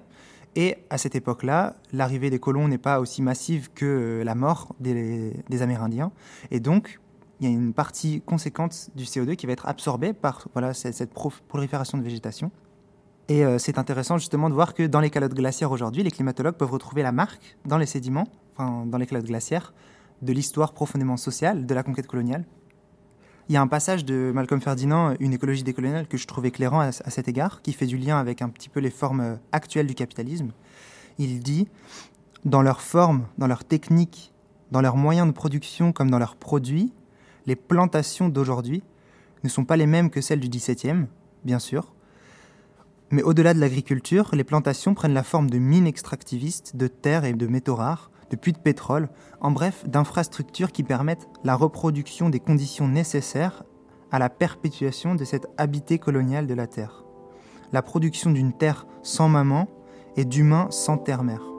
[0.55, 5.33] Et à cette époque-là, l'arrivée des colons n'est pas aussi massive que la mort des,
[5.49, 6.11] des Amérindiens.
[6.49, 6.99] Et donc,
[7.39, 11.13] il y a une partie conséquente du CO2 qui va être absorbée par voilà, cette
[11.47, 12.51] prolifération de végétation.
[13.27, 16.55] Et euh, c'est intéressant justement de voir que dans les calottes glaciaires aujourd'hui, les climatologues
[16.55, 19.73] peuvent retrouver la marque dans les sédiments, enfin, dans les calottes glaciaires,
[20.21, 22.45] de l'histoire profondément sociale de la conquête coloniale.
[23.47, 26.79] Il y a un passage de Malcolm Ferdinand, Une écologie décoloniale, que je trouve éclairant
[26.79, 29.85] à, cet égard, qui fait du lien avec un petit peu les formes euh, actuelles
[29.85, 30.51] du capitalisme.
[31.19, 31.67] Il dit,
[32.43, 34.33] dans leur forme, dans leur technique,
[34.71, 36.91] dans leurs moyens de production comme dans leurs produits,
[37.45, 38.81] les plantations d'aujourd'hui
[39.43, 41.05] ne sont pas les mêmes que celles du XVIIe,
[41.43, 41.93] bien sûr.
[43.11, 47.33] Mais au-delà de l'agriculture, les plantations prennent la forme de mines extractivistes, de terres et
[47.33, 49.09] de métaux rares, puits de pétrole,
[49.41, 53.63] en bref, d'infrastructures qui permettent la reproduction des conditions nécessaires
[54.11, 57.03] à la perpétuation de cette habité coloniale de la Terre.
[57.71, 59.67] La production d'une terre sans maman
[60.15, 61.54] et d'humains sans terre-mère.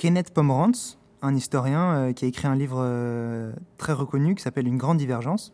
[0.00, 4.66] Kenneth Pomerantz, un historien euh, qui a écrit un livre euh, très reconnu qui s'appelle
[4.66, 5.52] Une grande divergence,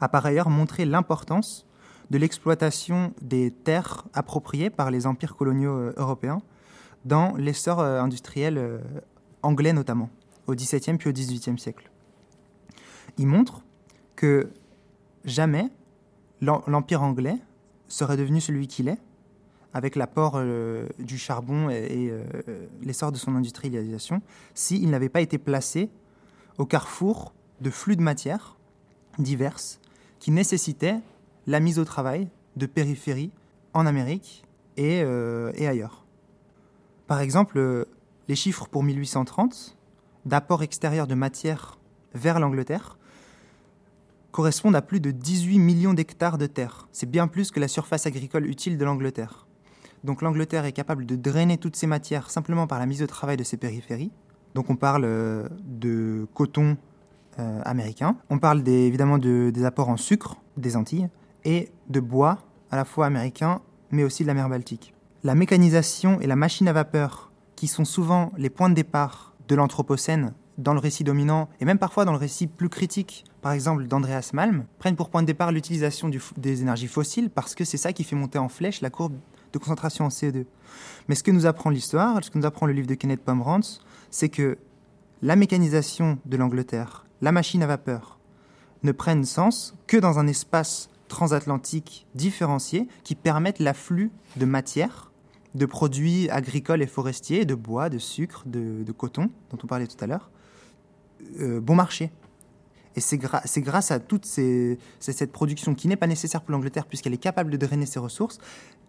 [0.00, 1.66] a par ailleurs montré l'importance
[2.08, 6.40] de l'exploitation des terres appropriées par les empires coloniaux euh, européens
[7.04, 8.80] dans l'essor industriel
[9.42, 10.08] anglais notamment,
[10.46, 11.90] au XVIIe puis au XVIIIe siècle.
[13.18, 13.62] Il montre
[14.16, 14.48] que
[15.26, 15.68] jamais
[16.40, 17.36] l'empire anglais
[17.88, 18.98] serait devenu celui qu'il est
[19.72, 22.22] avec l'apport euh, du charbon et, euh,
[22.82, 24.22] l'essor de son industrialisation,
[24.54, 25.90] s'il n'avait pas été placé
[26.58, 28.56] au carrefour de flux de matières
[29.18, 29.80] diverses
[30.18, 30.98] qui nécessitaient
[31.46, 33.30] la mise au travail de périphéries
[33.74, 34.44] en Amérique
[34.76, 36.04] et, euh, et ailleurs.
[37.06, 37.86] Par exemple,
[38.28, 39.76] les chiffres pour 1830
[40.26, 41.78] d'apport extérieur de matières
[42.14, 42.98] vers l'Angleterre
[44.32, 46.88] correspondent à plus de 18 millions d'hectares de terre.
[46.92, 49.46] C'est bien plus que la surface agricole utile de l'Angleterre.
[50.04, 53.36] Donc l'Angleterre est capable de drainer toutes ces matières simplement par la mise au travail
[53.36, 54.10] de ses périphéries.
[54.54, 56.76] Donc on parle euh, de coton
[57.38, 61.08] euh, américain, on parle évidemment des apports en sucre des Antilles
[61.44, 62.38] et de bois
[62.70, 63.60] à la fois américain
[63.90, 64.94] mais aussi de la mer Baltique.
[65.22, 69.54] La mécanisation et la machine à vapeur, qui sont souvent les points de départ de
[69.54, 73.86] l'Anthropocène dans le récit dominant et même parfois dans le récit plus critique, par exemple
[73.86, 77.92] d'Andreas Malm, prennent pour point de départ l'utilisation des énergies fossiles parce que c'est ça
[77.92, 79.14] qui fait monter en flèche la courbe
[79.52, 80.44] de concentration en CO2.
[81.08, 83.80] Mais ce que nous apprend l'histoire, ce que nous apprend le livre de Kenneth Pomerantz,
[84.10, 84.58] c'est que
[85.22, 88.18] la mécanisation de l'Angleterre, la machine à vapeur,
[88.82, 95.10] ne prennent sens que dans un espace transatlantique différencié qui permette l'afflux de matières,
[95.54, 100.02] de produits agricoles et forestiers, de bois, de sucre, de, coton, dont on parlait tout
[100.02, 100.30] à l'heure,
[101.40, 102.10] euh, bon marché.
[103.00, 107.16] Et c'est grâce à toute cette production qui n'est pas nécessaire pour l'Angleterre puisqu'elle est
[107.16, 108.36] capable de drainer ses ressources,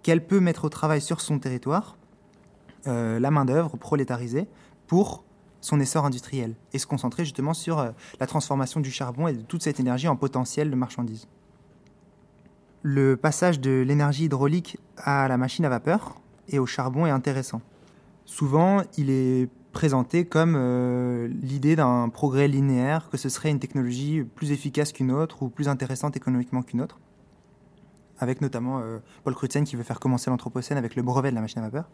[0.03, 1.95] qu'elle peut mettre au travail sur son territoire
[2.87, 4.47] euh, la main-d'œuvre prolétarisée
[4.85, 5.23] pour
[5.61, 9.43] son essor industriel et se concentrer justement sur euh, la transformation du charbon et de
[9.43, 11.29] toute cette énergie en potentiel de marchandises.
[12.81, 16.19] Le passage de l'énergie hydraulique à la machine à vapeur
[16.49, 17.61] et au charbon est intéressant.
[18.25, 24.23] Souvent, il est présenté comme euh, l'idée d'un progrès linéaire, que ce serait une technologie
[24.23, 26.99] plus efficace qu'une autre ou plus intéressante économiquement qu'une autre
[28.19, 31.41] avec notamment euh, Paul Crutzen qui veut faire commencer l'Anthropocène avec le brevet de la
[31.41, 31.89] machine à vapeur.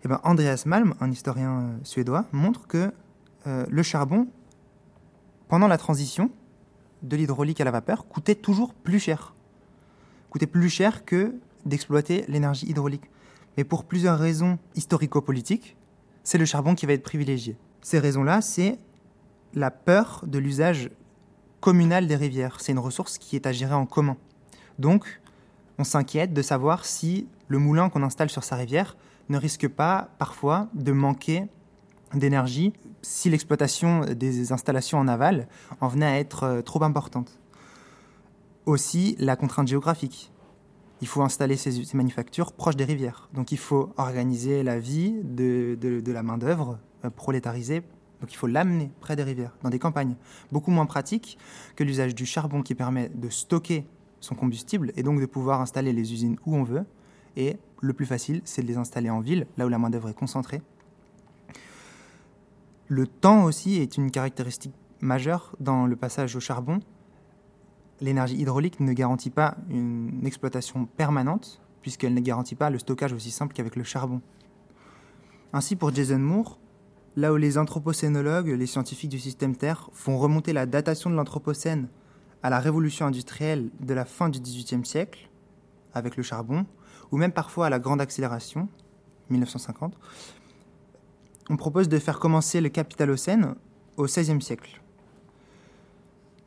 [0.00, 2.92] Et eh ben Andreas Malm, un historien euh, suédois, montre que
[3.44, 4.28] le charbon,
[5.48, 6.30] pendant la transition
[7.02, 9.34] de l'hydraulique à la vapeur, coûtait toujours plus cher.
[10.30, 11.34] Coûtait plus cher que
[11.66, 13.10] d'exploiter l'énergie hydraulique.
[13.56, 15.76] Mais pour plusieurs raisons historico-politiques,
[16.24, 17.56] c'est le charbon qui va être privilégié.
[17.80, 18.78] Ces raisons-là, c'est
[19.54, 20.90] la peur de l'usage
[21.60, 22.60] communale des rivières.
[22.60, 24.16] C'est une ressource qui est à gérer en commun.
[24.78, 25.20] Donc,
[25.78, 28.96] on s'inquiète de savoir si le moulin qu'on installe sur sa rivière
[29.28, 31.46] ne risque pas parfois de manquer
[32.14, 35.48] d'énergie si l'exploitation des installations en aval
[35.80, 37.38] en venait à être euh, trop importante.
[38.66, 40.31] Aussi, la contrainte géographique.
[41.02, 43.28] Il faut installer ces, manufactures proches des rivières.
[43.34, 47.82] Donc il faut organiser la vie de, de la main-d'œuvre euh, prolétarisée
[48.22, 50.14] donc il faut l'amener près des rivières, dans des campagnes.
[50.52, 51.38] Beaucoup moins pratique
[51.74, 53.84] que l'usage du charbon qui permet de stocker
[54.20, 56.84] son combustible et donc de pouvoir installer les usines où on veut.
[57.36, 60.14] Et le plus facile, c'est de les installer en ville, là où la main-d'œuvre est
[60.14, 60.62] concentrée.
[62.86, 66.78] Le temps aussi est une caractéristique majeure dans le passage au charbon.
[68.02, 73.30] L'énergie hydraulique ne garantit pas une exploitation permanente, puisqu'elle ne garantit pas le stockage aussi
[73.30, 74.20] simple qu'avec le charbon.
[75.52, 76.58] Ainsi, pour Jason Moore,
[77.14, 81.86] là où les anthropocénologues, les scientifiques du système Terre, font remonter la datation de l'Anthropocène
[82.42, 85.30] à la révolution industrielle de la fin du XVIIIe siècle,
[85.94, 86.66] avec le charbon,
[87.12, 88.68] ou même parfois à la grande accélération,
[89.30, 89.96] 1950,
[91.50, 93.54] on propose de faire commencer le capitalocène
[93.96, 94.81] au XVIe siècle.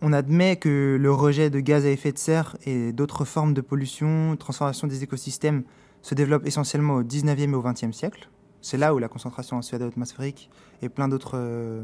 [0.02, 3.62] On admet que le rejet de gaz à effet de serre et d'autres formes de
[3.62, 5.64] pollution, transformation des écosystèmes
[6.02, 8.30] se développe essentiellement au XIXe et au XXe siècle.
[8.62, 10.50] C'est là où la concentration en CO2 atmosphérique
[10.82, 11.84] et plein d'autres euh,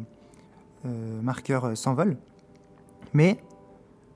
[0.86, 2.18] euh, marqueurs euh, s'envolent.
[3.14, 3.42] Mais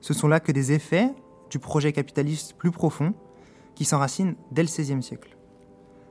[0.00, 1.10] ce sont là que des effets
[1.50, 3.14] du projet capitaliste plus profond
[3.74, 5.36] qui s'enracinent dès le XVIe siècle.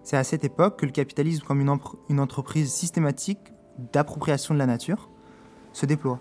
[0.04, 1.62] C'est à cette époque que le capitalisme, comme
[2.10, 3.40] une entreprise systématique
[3.92, 5.10] d'appropriation de la nature,
[5.74, 6.20] se déploie.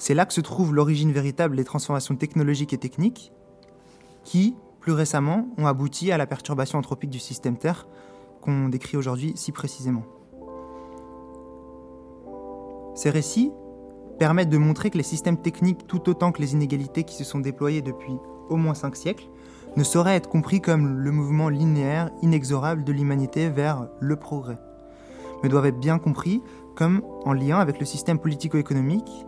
[0.00, 3.32] C'est là que se trouve l'origine véritable des transformations technologiques et techniques
[4.24, 7.86] qui, plus récemment, ont abouti à la perturbation anthropique du système Terre
[8.40, 10.04] qu'on décrit aujourd'hui si précisément.
[12.94, 13.52] Ces récits
[14.18, 17.38] permettent de montrer que les systèmes techniques, tout autant que les inégalités qui se sont
[17.38, 18.16] déployées depuis
[18.48, 19.28] au moins cinq siècles,
[19.76, 24.58] ne sauraient être compris comme le mouvement linéaire, inexorable de l'humanité vers le progrès,
[25.42, 26.42] mais doivent être bien compris
[26.74, 29.26] comme en lien avec le système politico-économique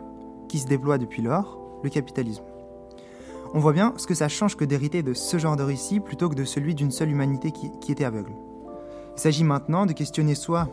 [0.53, 2.45] qui se déploie depuis lors, le capitalisme.
[3.55, 6.29] On voit bien ce que ça change que d'hériter de ce genre de récit plutôt
[6.29, 8.35] que de celui d'une seule humanité qui, était aveugle.
[9.17, 10.69] Il s'agit maintenant de questionner soit,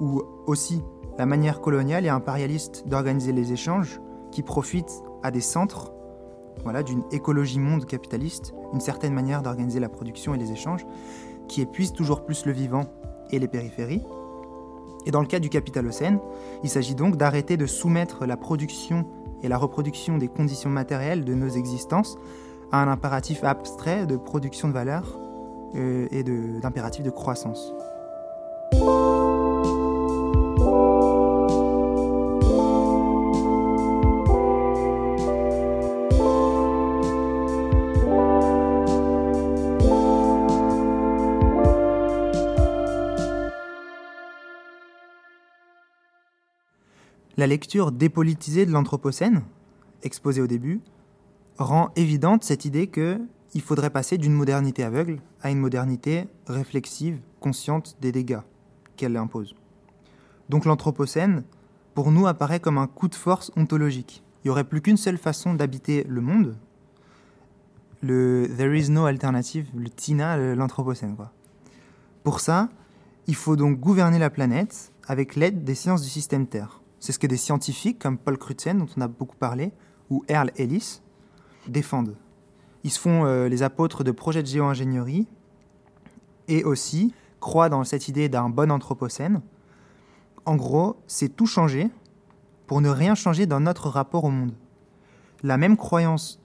[0.00, 0.82] ou aussi,
[1.18, 5.92] la manière coloniale et impérialiste d'organiser les échanges qui profitent à des centres
[6.62, 10.86] voilà, d'une écologie monde capitaliste, une certaine manière d'organiser la production et les échanges,
[11.48, 12.86] qui épuise toujours plus le vivant
[13.30, 14.06] et les périphéries.
[15.06, 16.18] Et dans le cas du capitalocène,
[16.62, 19.06] il s'agit donc d'arrêter de soumettre la production
[19.42, 22.16] et la reproduction des conditions matérielles de nos existences
[22.70, 25.18] à un impératif abstrait de production de valeur
[25.74, 27.72] euh, et d'impératif de croissance.
[47.42, 49.42] La lecture dépolitisée de l'Anthropocène,
[50.04, 50.80] exposée au début,
[51.58, 53.20] rend évidente cette idée que
[53.52, 58.42] il faudrait passer d'une modernité aveugle à une modernité réflexive, consciente des dégâts
[58.94, 59.56] qu'elle impose.
[60.50, 61.42] Donc l'Anthropocène,
[61.96, 64.22] pour nous, apparaît comme un coup de force ontologique.
[64.44, 66.56] Il n'y aurait plus qu'une seule façon d'habiter le monde,
[68.02, 71.16] le There is no alternative, le TINA, l'Anthropocène.
[72.22, 72.68] Pour ça,
[73.26, 76.81] il faut donc gouverner la planète avec l'aide des sciences du système Terre.
[77.02, 79.72] C'est ce que des scientifiques comme Paul Crutzen, dont on a beaucoup parlé,
[80.08, 81.00] ou Earl Ellis,
[81.66, 82.16] défendent.
[82.84, 85.26] Ils se font euh, les apôtres de projets de géo-ingénierie
[86.46, 89.40] et aussi croient dans cette idée d'un bon anthropocène.
[90.46, 91.90] En gros, c'est tout changer
[92.68, 94.54] pour ne rien changer dans notre rapport au monde.
[95.42, 96.40] La même croyance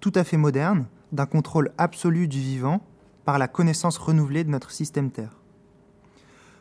[0.00, 2.82] tout à fait moderne d'un contrôle absolu du vivant
[3.24, 5.40] par la connaissance renouvelée de notre système Terre.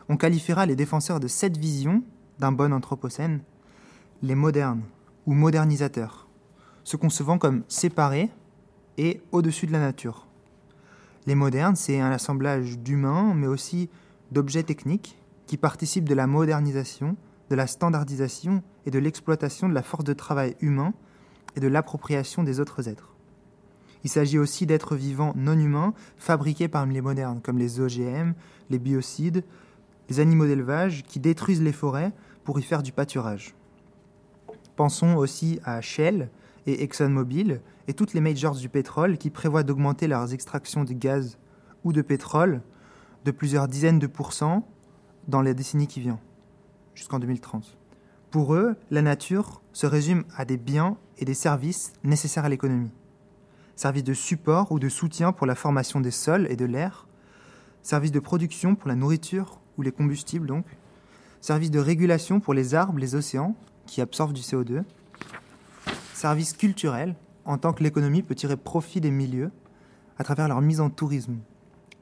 [0.07, 2.01] On qualifiera les défenseurs de cette vision
[2.39, 3.41] d'un bon anthropocène
[4.21, 4.83] les modernes
[5.25, 6.27] ou modernisateurs,
[6.83, 8.29] se concevant comme séparés
[8.97, 10.27] et au-dessus de la nature.
[11.25, 13.89] Les modernes, c'est un assemblage d'humains, mais aussi
[14.31, 15.17] d'objets techniques
[15.47, 17.17] qui participent de la modernisation,
[17.49, 20.93] de la standardisation et de l'exploitation de la force de travail humain
[21.55, 23.15] et de l'appropriation des autres êtres.
[24.03, 28.33] Il s'agit aussi d'êtres vivants non humains fabriqués parmi les modernes, comme les OGM,
[28.69, 29.43] les biocides,
[30.09, 32.11] les animaux d'élevage qui détruisent les forêts
[32.45, 33.53] pour y faire du pâturage.
[34.77, 36.29] Pensons aussi à Shell
[36.67, 41.37] et ExxonMobil et toutes les majors du pétrole qui prévoient d'augmenter leurs extractions de gaz
[41.83, 42.61] ou de pétrole
[43.25, 44.67] de plusieurs dizaines de pourcents
[45.27, 46.19] dans les décennies qui viennent,
[46.93, 47.77] jusqu'en 2030,
[48.29, 52.91] Pour eux, la nature se résume à des biens et des services nécessaires à l'économie.
[53.75, 57.07] Services de support ou de soutien pour la formation des sols et de l'air,
[57.81, 60.65] services de production pour la nourriture ou les combustibles donc,
[61.45, 64.81] services de régulation pour les arbres, les océans, qui absorbent du CO2,
[66.15, 67.15] services culturels,
[67.45, 69.51] en tant que l'économie peut tirer profit des milieux
[70.17, 71.37] à travers leur mise en tourisme.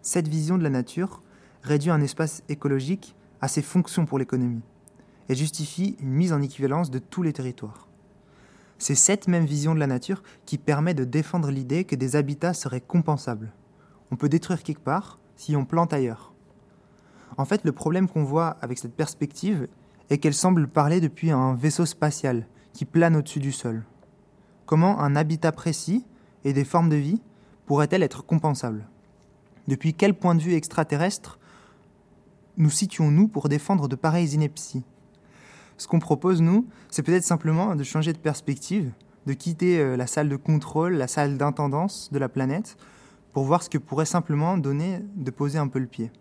[0.01, 1.21] Cette vision de la nature
[1.61, 4.61] réduit un espace écologique à ses fonctions pour l'économie
[5.27, 7.89] et justifie une mise en équivalence de tous les territoires.
[8.77, 12.53] C'est cette même vision de la nature qui permet de défendre l'idée que des habitats
[12.53, 13.51] seraient compensables.
[14.09, 16.32] On peut détruire quelque part si on plante ailleurs.
[17.37, 19.67] En fait, le problème qu'on voit avec cette perspective
[20.09, 23.83] est qu'elle semble parler depuis un vaisseau spatial qui plane au-dessus du sol.
[24.65, 26.05] Comment un habitat précis
[26.43, 27.21] et des formes de vie
[27.65, 28.87] pourraient-elles être compensables
[29.67, 31.39] Depuis quel point de vue extraterrestre
[32.57, 34.83] nous situons-nous pour défendre de pareilles inepties?
[35.77, 38.91] Ce qu'on propose, nous, c'est peut-être simplement de changer de perspective,
[39.25, 42.77] de quitter euh, la salle de contrôle, la salle d'intendance de la planète,
[43.31, 46.11] pour voir ce que pourrait simplement donner de poser un peu le pied.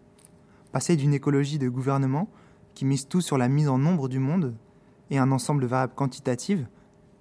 [0.72, 2.28] Passer d'une écologie de gouvernement
[2.74, 4.54] qui mise tout sur la mise en nombre du monde
[5.10, 6.66] et un ensemble de variables quantitatives,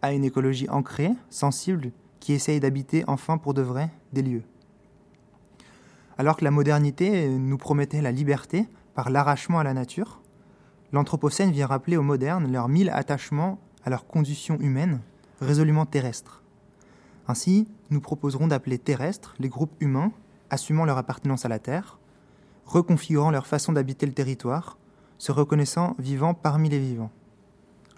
[0.01, 1.91] à une écologie ancrée, sensible,
[2.21, 4.43] qui essaye d'habiter enfin pour de vrai des lieux.
[6.17, 10.21] Alors que la modernité nous promettait la liberté par l'arrachement à la nature,
[10.93, 15.01] l'Anthropocène vient rappeler aux modernes leurs mille attachements à leur condition humaine,
[15.41, 16.43] résolument terrestre.
[17.27, 20.11] Ainsi, nous proposerons d'appeler terrestres les groupes humains
[20.49, 21.97] assumant leur appartenance à la Terre,
[22.71, 24.77] reconfigurant leur façon d'habiter le territoire,
[25.17, 27.11] se reconnaissant vivants parmi les vivants.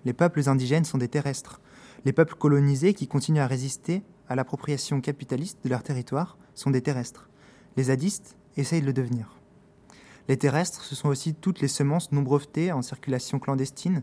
[0.04, 1.62] Les peuples indigènes sont des terrestres.
[2.06, 6.82] Les peuples colonisés qui continuent à résister à l'appropriation capitaliste de leur territoire sont des
[6.82, 7.30] terrestres.
[7.78, 9.38] Les zadistes essayent de le devenir.
[10.28, 14.02] Les terrestres, ce sont aussi toutes les semences non brevetées en circulation clandestine,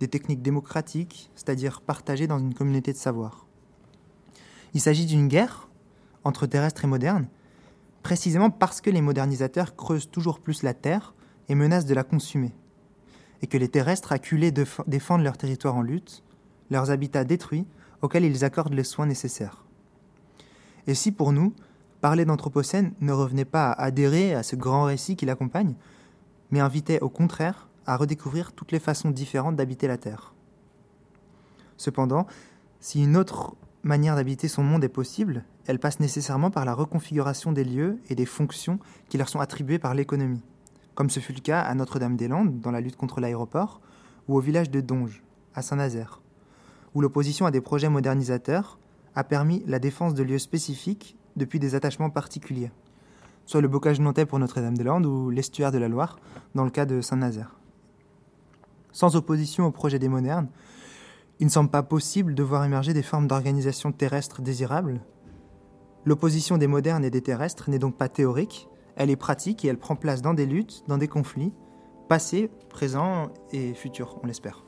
[0.00, 3.46] des techniques démocratiques, c'est-à-dire partagées dans une communauté de savoir.
[4.74, 5.68] Il s'agit d'une guerre
[6.24, 7.28] entre terrestres et modernes,
[8.06, 11.12] précisément parce que les modernisateurs creusent toujours plus la terre
[11.48, 12.52] et menacent de la consumer,
[13.42, 14.52] et que les terrestres acculés
[14.86, 16.22] défendent leur territoire en lutte,
[16.70, 17.66] leurs habitats détruits,
[18.02, 19.64] auxquels ils accordent les soins nécessaires.
[20.86, 21.52] Et si pour nous,
[22.00, 25.74] parler d'Anthropocène ne revenait pas à adhérer à ce grand récit qui l'accompagne,
[26.52, 30.32] mais invitait au contraire à redécouvrir toutes les façons différentes d'habiter la Terre.
[31.76, 32.28] Cependant,
[32.78, 33.56] si une autre
[33.86, 38.14] manière d'habiter son monde est possible, elle passe nécessairement par la reconfiguration des lieux et
[38.14, 38.78] des fonctions
[39.08, 40.42] qui leur sont attribuées par l'économie,
[40.94, 43.80] comme ce fut le cas à Notre-Dame-des-Landes dans la lutte contre l'aéroport,
[44.28, 45.22] ou au village de Donge,
[45.54, 46.20] à Saint-Nazaire,
[46.94, 48.78] où l'opposition à des projets modernisateurs
[49.14, 52.72] a permis la défense de lieux spécifiques depuis des attachements particuliers,
[53.44, 56.18] soit le bocage nantais pour Notre-Dame-des-Landes ou l'estuaire de la Loire
[56.54, 57.54] dans le cas de Saint-Nazaire.
[58.90, 60.48] Sans opposition au projet des modernes,
[61.38, 65.00] il ne semble pas possible de voir émerger des formes d'organisation terrestre désirables.
[66.04, 69.78] L'opposition des modernes et des terrestres n'est donc pas théorique, elle est pratique et elle
[69.78, 71.52] prend place dans des luttes, dans des conflits,
[72.08, 74.65] passés, présents et futurs, on l'espère.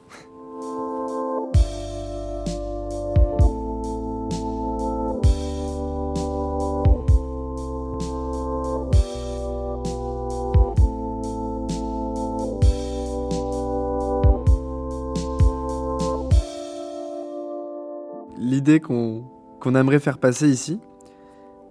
[18.77, 20.79] Qu'on aimerait faire passer ici,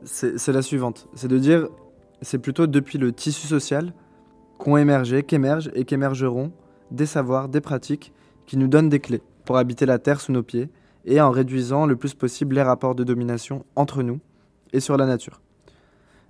[0.03, 1.07] c'est la suivante.
[1.13, 1.67] C'est de dire,
[2.21, 3.93] c'est plutôt depuis le tissu social
[4.57, 6.51] qu'ont émergé, qu'émergent et qu'émergeront
[6.91, 8.13] des savoirs, des pratiques
[8.45, 10.69] qui nous donnent des clés pour habiter la Terre sous nos pieds
[11.05, 14.19] et en réduisant le plus possible les rapports de domination entre nous
[14.73, 15.41] et sur la nature.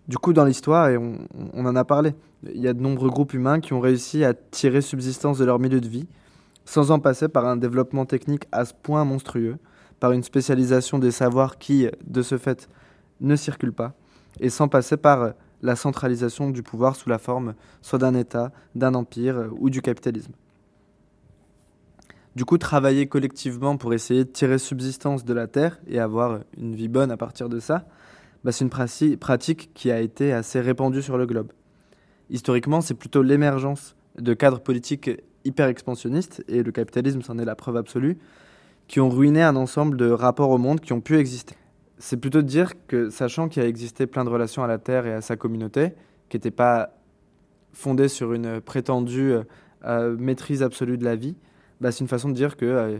[0.08, 1.18] Du coup, dans l'histoire, et on,
[1.54, 2.14] on, en a parlé,
[2.44, 5.60] il y a de nombreux groupes humains qui ont réussi à tirer subsistance de leur
[5.60, 6.08] milieu de vie
[6.66, 9.58] sans en passer par un développement technique à ce point monstrueux
[10.00, 12.70] par une spécialisation des savoirs qui, de ce fait,
[13.22, 13.94] ne circulent pas,
[14.40, 18.94] et sans passer par la centralisation du pouvoir sous la forme soit d'un État, d'un
[18.94, 20.34] empire ou du capitalisme.
[22.36, 26.76] Du coup, travailler collectivement pour essayer de tirer subsistance de la Terre et avoir une
[26.76, 27.88] vie bonne à partir de ça,
[28.44, 31.52] bah, c'est une pratique qui a été assez répandue sur le globe.
[32.30, 35.10] Historiquement, c'est plutôt l'émergence de cadres politiques
[35.46, 38.20] hyper expansionnistes, et le capitalisme s'en est la preuve absolue,
[38.88, 41.56] qui ont ruiné un ensemble de rapports au monde qui ont pu exister.
[42.00, 45.06] C'est plutôt de dire que, sachant qu'il a existé plein de relations à la Terre
[45.06, 45.94] et à sa communauté,
[46.30, 46.92] qui n'étaient pas
[47.74, 49.36] fondées sur une prétendue
[49.86, 51.36] euh, maîtrise absolue de la vie,
[51.82, 52.98] bah, c'est une façon de dire que euh,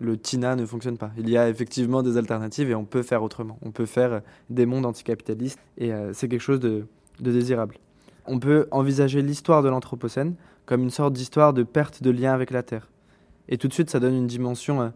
[0.00, 1.10] le TINA ne fonctionne pas.
[1.16, 3.58] Il y a effectivement des alternatives et on peut faire autrement.
[3.62, 6.86] On peut faire des mondes anticapitalistes et euh, c'est quelque chose de,
[7.20, 7.76] de désirable.
[8.26, 10.34] On peut envisager l'histoire de l'Anthropocène
[10.66, 12.88] comme une sorte d'histoire de perte de lien avec la Terre
[13.48, 14.88] Et tout de suite, ça donne une dimension euh,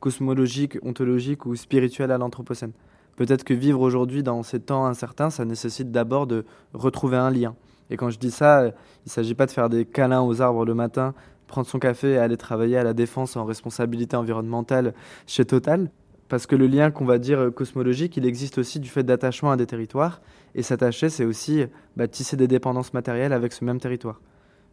[0.00, 2.72] cosmologique, ontologique ou spirituelle à l'Anthropocène.
[3.16, 6.44] Peut-être que vivre aujourd'hui dans ces temps incertains, ça nécessite d'abord de
[6.74, 7.54] retrouver un lien.
[7.90, 8.72] Et quand je dis ça, il
[9.06, 11.14] ne s'agit pas de faire des câlins aux arbres le matin,
[11.46, 14.92] prendre son café et aller travailler à la défense en responsabilité environnementale
[15.26, 15.90] chez Total.
[16.28, 19.56] Parce que le lien qu'on va dire cosmologique, il existe aussi du fait d'attachement à
[19.56, 20.20] des territoires.
[20.56, 21.64] Et s'attacher, c'est aussi
[21.96, 24.20] bah, tisser des dépendances matérielles avec ce même territoire.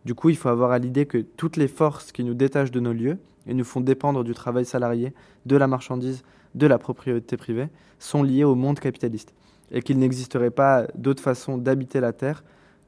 [0.06, 2.80] Du coup, il faut avoir à l'idée que toutes les forces qui nous détachent de
[2.80, 5.14] nos lieux et nous font dépendre du travail salarié,
[5.46, 6.24] de la marchandise,
[6.56, 9.34] de la propriété privée, sont liées au monde capitaliste.
[9.72, 12.44] Et qu'il n'existerait pas d'autre façon d'habiter la Terre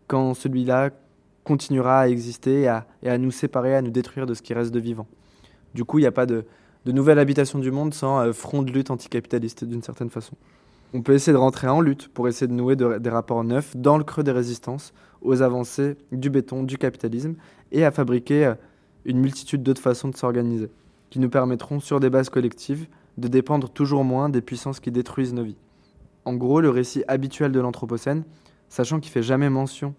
[0.08, 0.92] quand celui-là
[1.44, 2.68] continuera à exister et
[3.10, 5.08] à, nous séparer, à nous détruire de ce qui reste de vivant.
[5.74, 6.46] Du coup, il n'y a pas de,
[6.86, 10.36] nouvelle habitation du monde sans euh, front de lutte anticapitaliste d'une certaine façon.
[10.94, 13.76] On peut essayer de rentrer en lutte pour essayer de nouer de, des rapports neufs
[13.76, 14.94] dans le creux des résistances
[15.26, 17.36] aux avancées du béton, du capitalisme,
[17.72, 18.56] et à fabriquer euh,
[19.06, 20.70] une multitude d'autres façons de s'organiser,
[21.10, 25.34] qui nous permettront, sur des bases collectives, de dépendre toujours moins des puissances qui détruisent
[25.34, 25.58] nos vies.
[26.26, 28.24] En gros, le récit habituel de l'Anthropocène,
[28.70, 29.94] sachant qu'il fait jamais mention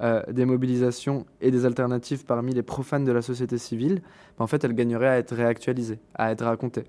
[0.00, 4.02] euh, des mobilisations et des alternatives parmi les profanes de la société civile,
[4.38, 6.84] ben en fait, elle gagnerait à être réactualisée, à être racontée.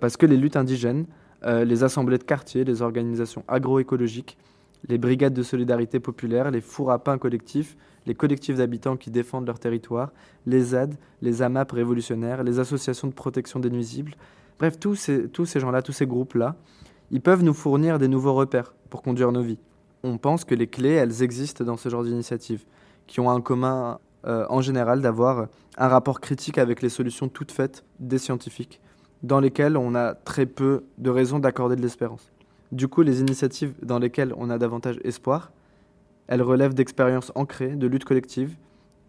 [0.00, 1.06] Parce que les luttes indigènes,
[1.44, 4.38] euh, les assemblées de quartier, les organisations agroécologiques,
[4.88, 7.76] les brigades de solidarité populaire, les fours à pain collectifs,
[8.06, 10.12] les collectifs d'habitants qui défendent leur territoire,
[10.46, 14.14] les ZAD, les AMAP révolutionnaires, les associations de protection des nuisibles,
[14.58, 16.56] bref, tous ces, gens-là, tous ces groupes-là,
[17.10, 19.58] ils peuvent nous fournir des nouveaux repères pour conduire nos vies
[20.02, 22.64] on pense que les clés, elles existent dans ce genre d'initiatives,
[23.06, 25.46] qui ont un commun euh, en général d'avoir
[25.78, 28.80] un rapport critique avec les solutions toutes faites des scientifiques,
[29.22, 32.31] dans lesquelles on a très peu de raisons d'accorder de l'espérance.
[32.72, 35.52] Du coup, les initiatives dans lesquelles on a davantage espoir,
[36.26, 38.56] elles relèvent d'expériences ancrées, de luttes collectives,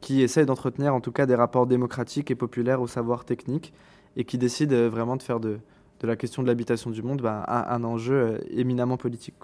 [0.01, 3.73] qui essayent d'entretenir en tout cas des rapports démocratiques et populaires au savoir technique,
[4.17, 5.59] et qui décident euh, vraiment de faire de,
[6.03, 9.35] la question de l'habitation du monde ben, un, enjeu euh, éminemment politique.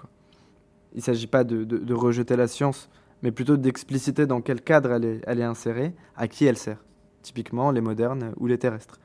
[0.92, 2.90] Il ne s'agit pas de, rejeter la science,
[3.22, 6.84] mais plutôt d'expliciter dans quel cadre elle est insérée, à qui elle sert,
[7.22, 9.00] typiquement les modernes ou les terrestres.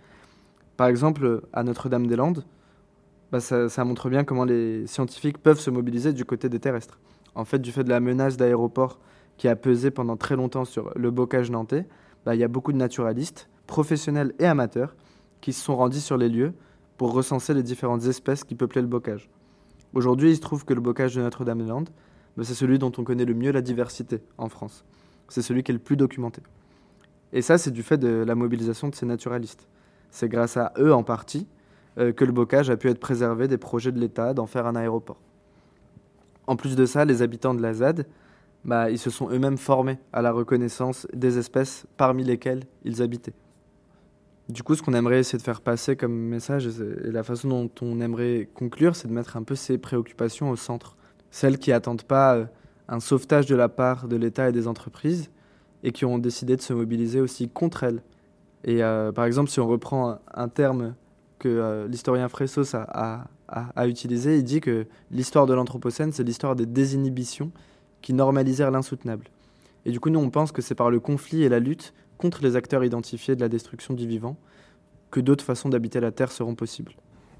[0.76, 2.44] Par exemple, à Notre-Dame-des-Landes,
[3.32, 7.00] bah ça, montre bien comment les scientifiques peuvent se mobiliser du côté des terrestres.
[7.34, 9.00] En fait, du fait de la menace d'aéroport
[9.38, 11.88] qui a pesé pendant très longtemps sur le bocage nantais,
[12.26, 14.96] bah, il y a beaucoup de naturalistes, professionnels et amateurs,
[15.42, 16.54] qui se sont rendus sur les lieux
[16.98, 19.30] pour recenser les différentes espèces qui peuplaient le bocage.
[19.94, 21.90] Aujourd'hui, il se trouve que le bocage de Notre-Dame-des-Landes,
[22.38, 24.86] ben, c'est celui dont on connaît le mieux la diversité en France.
[25.30, 26.42] C'est celui qui est le plus documenté.
[27.34, 29.68] Et ça, c'est du fait de la mobilisation de ces naturalistes.
[30.10, 31.48] C'est grâce à eux, en partie,
[31.98, 35.20] que le bocage a pu être préservé des projets de l'État d'en faire un aéroport.
[36.48, 38.06] En plus de ça, les habitants de la ZAD,
[38.66, 43.34] bah, ils se sont eux-mêmes formés à la reconnaissance des espèces parmi lesquelles ils habitaient.
[44.50, 47.72] Du coup, ce qu'on aimerait essayer de faire passer comme message et la façon dont
[47.82, 50.98] on aimerait conclure, c'est de mettre un peu ces préoccupations au centre.
[51.32, 52.46] Celles qui n'attendent pas euh,
[52.88, 55.32] un sauvetage de la part de l'État et des entreprises
[55.84, 58.04] et qui ont décidé de se mobiliser aussi contre elles.
[58.64, 60.96] Et euh, par exemple, si on reprend un terme
[61.46, 63.28] que euh, l'historien Fressos a,
[63.86, 67.52] utilisé, il dit que l'histoire de l'Anthropocène, c'est l'histoire des désinhibitions
[68.02, 69.28] qui normalisèrent l'insoutenable.
[69.86, 72.42] Et du coup, nous, on pense que c'est par le conflit et la lutte contre
[72.42, 74.38] les acteurs identifiés de la destruction du vivant
[75.12, 76.94] que d'autres façons d'habiter la Terre seront possibles.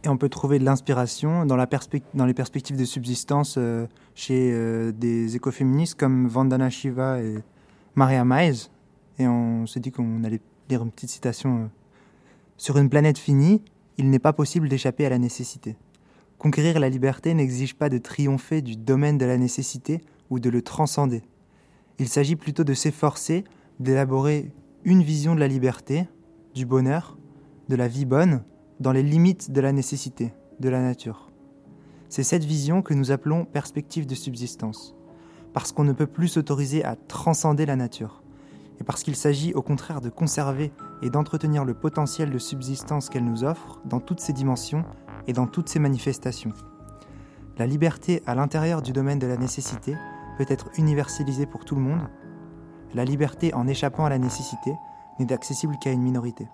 [0.04, 5.36] Et on peut trouver de l'inspiration dans, les perspectives de subsistance euh, chez euh, des
[5.36, 7.40] écoféministes comme Vandana Shiva et
[7.96, 8.70] Maria Maes.
[9.18, 11.72] Et on s'est dit qu'on allait lire une petite citation.
[12.58, 13.62] Sur une planète finie,
[13.98, 15.78] il n'est pas possible d'échapper à la nécessité.
[16.38, 20.62] Conquérir la liberté n'exige pas de triompher du domaine de la nécessité ou de le
[20.62, 21.24] transcender.
[21.98, 23.46] Il s'agit plutôt de s'efforcer
[23.80, 24.52] d'élaborer
[24.84, 26.08] une vision de la liberté,
[26.54, 27.18] du bonheur,
[27.70, 28.44] de la vie bonne,
[28.80, 31.32] dans les limites de la nécessité, de la nature.
[32.10, 34.96] C'est cette vision que nous appelons perspective de subsistance,
[35.54, 38.22] parce qu'on ne peut plus s'autoriser à transcender la nature,
[38.80, 40.72] et parce qu'il s'agit au contraire de conserver
[41.02, 44.84] et d'entretenir le potentiel de subsistance qu'elle nous offre dans toutes ses dimensions
[45.28, 46.54] et dans toutes ses manifestations.
[47.58, 49.96] La liberté à l'intérieur du domaine de la nécessité
[50.38, 52.08] peut être universalisée pour tout le monde,
[52.94, 54.74] la liberté en échappant à la nécessité
[55.20, 56.48] n'est accessible qu'à une minorité.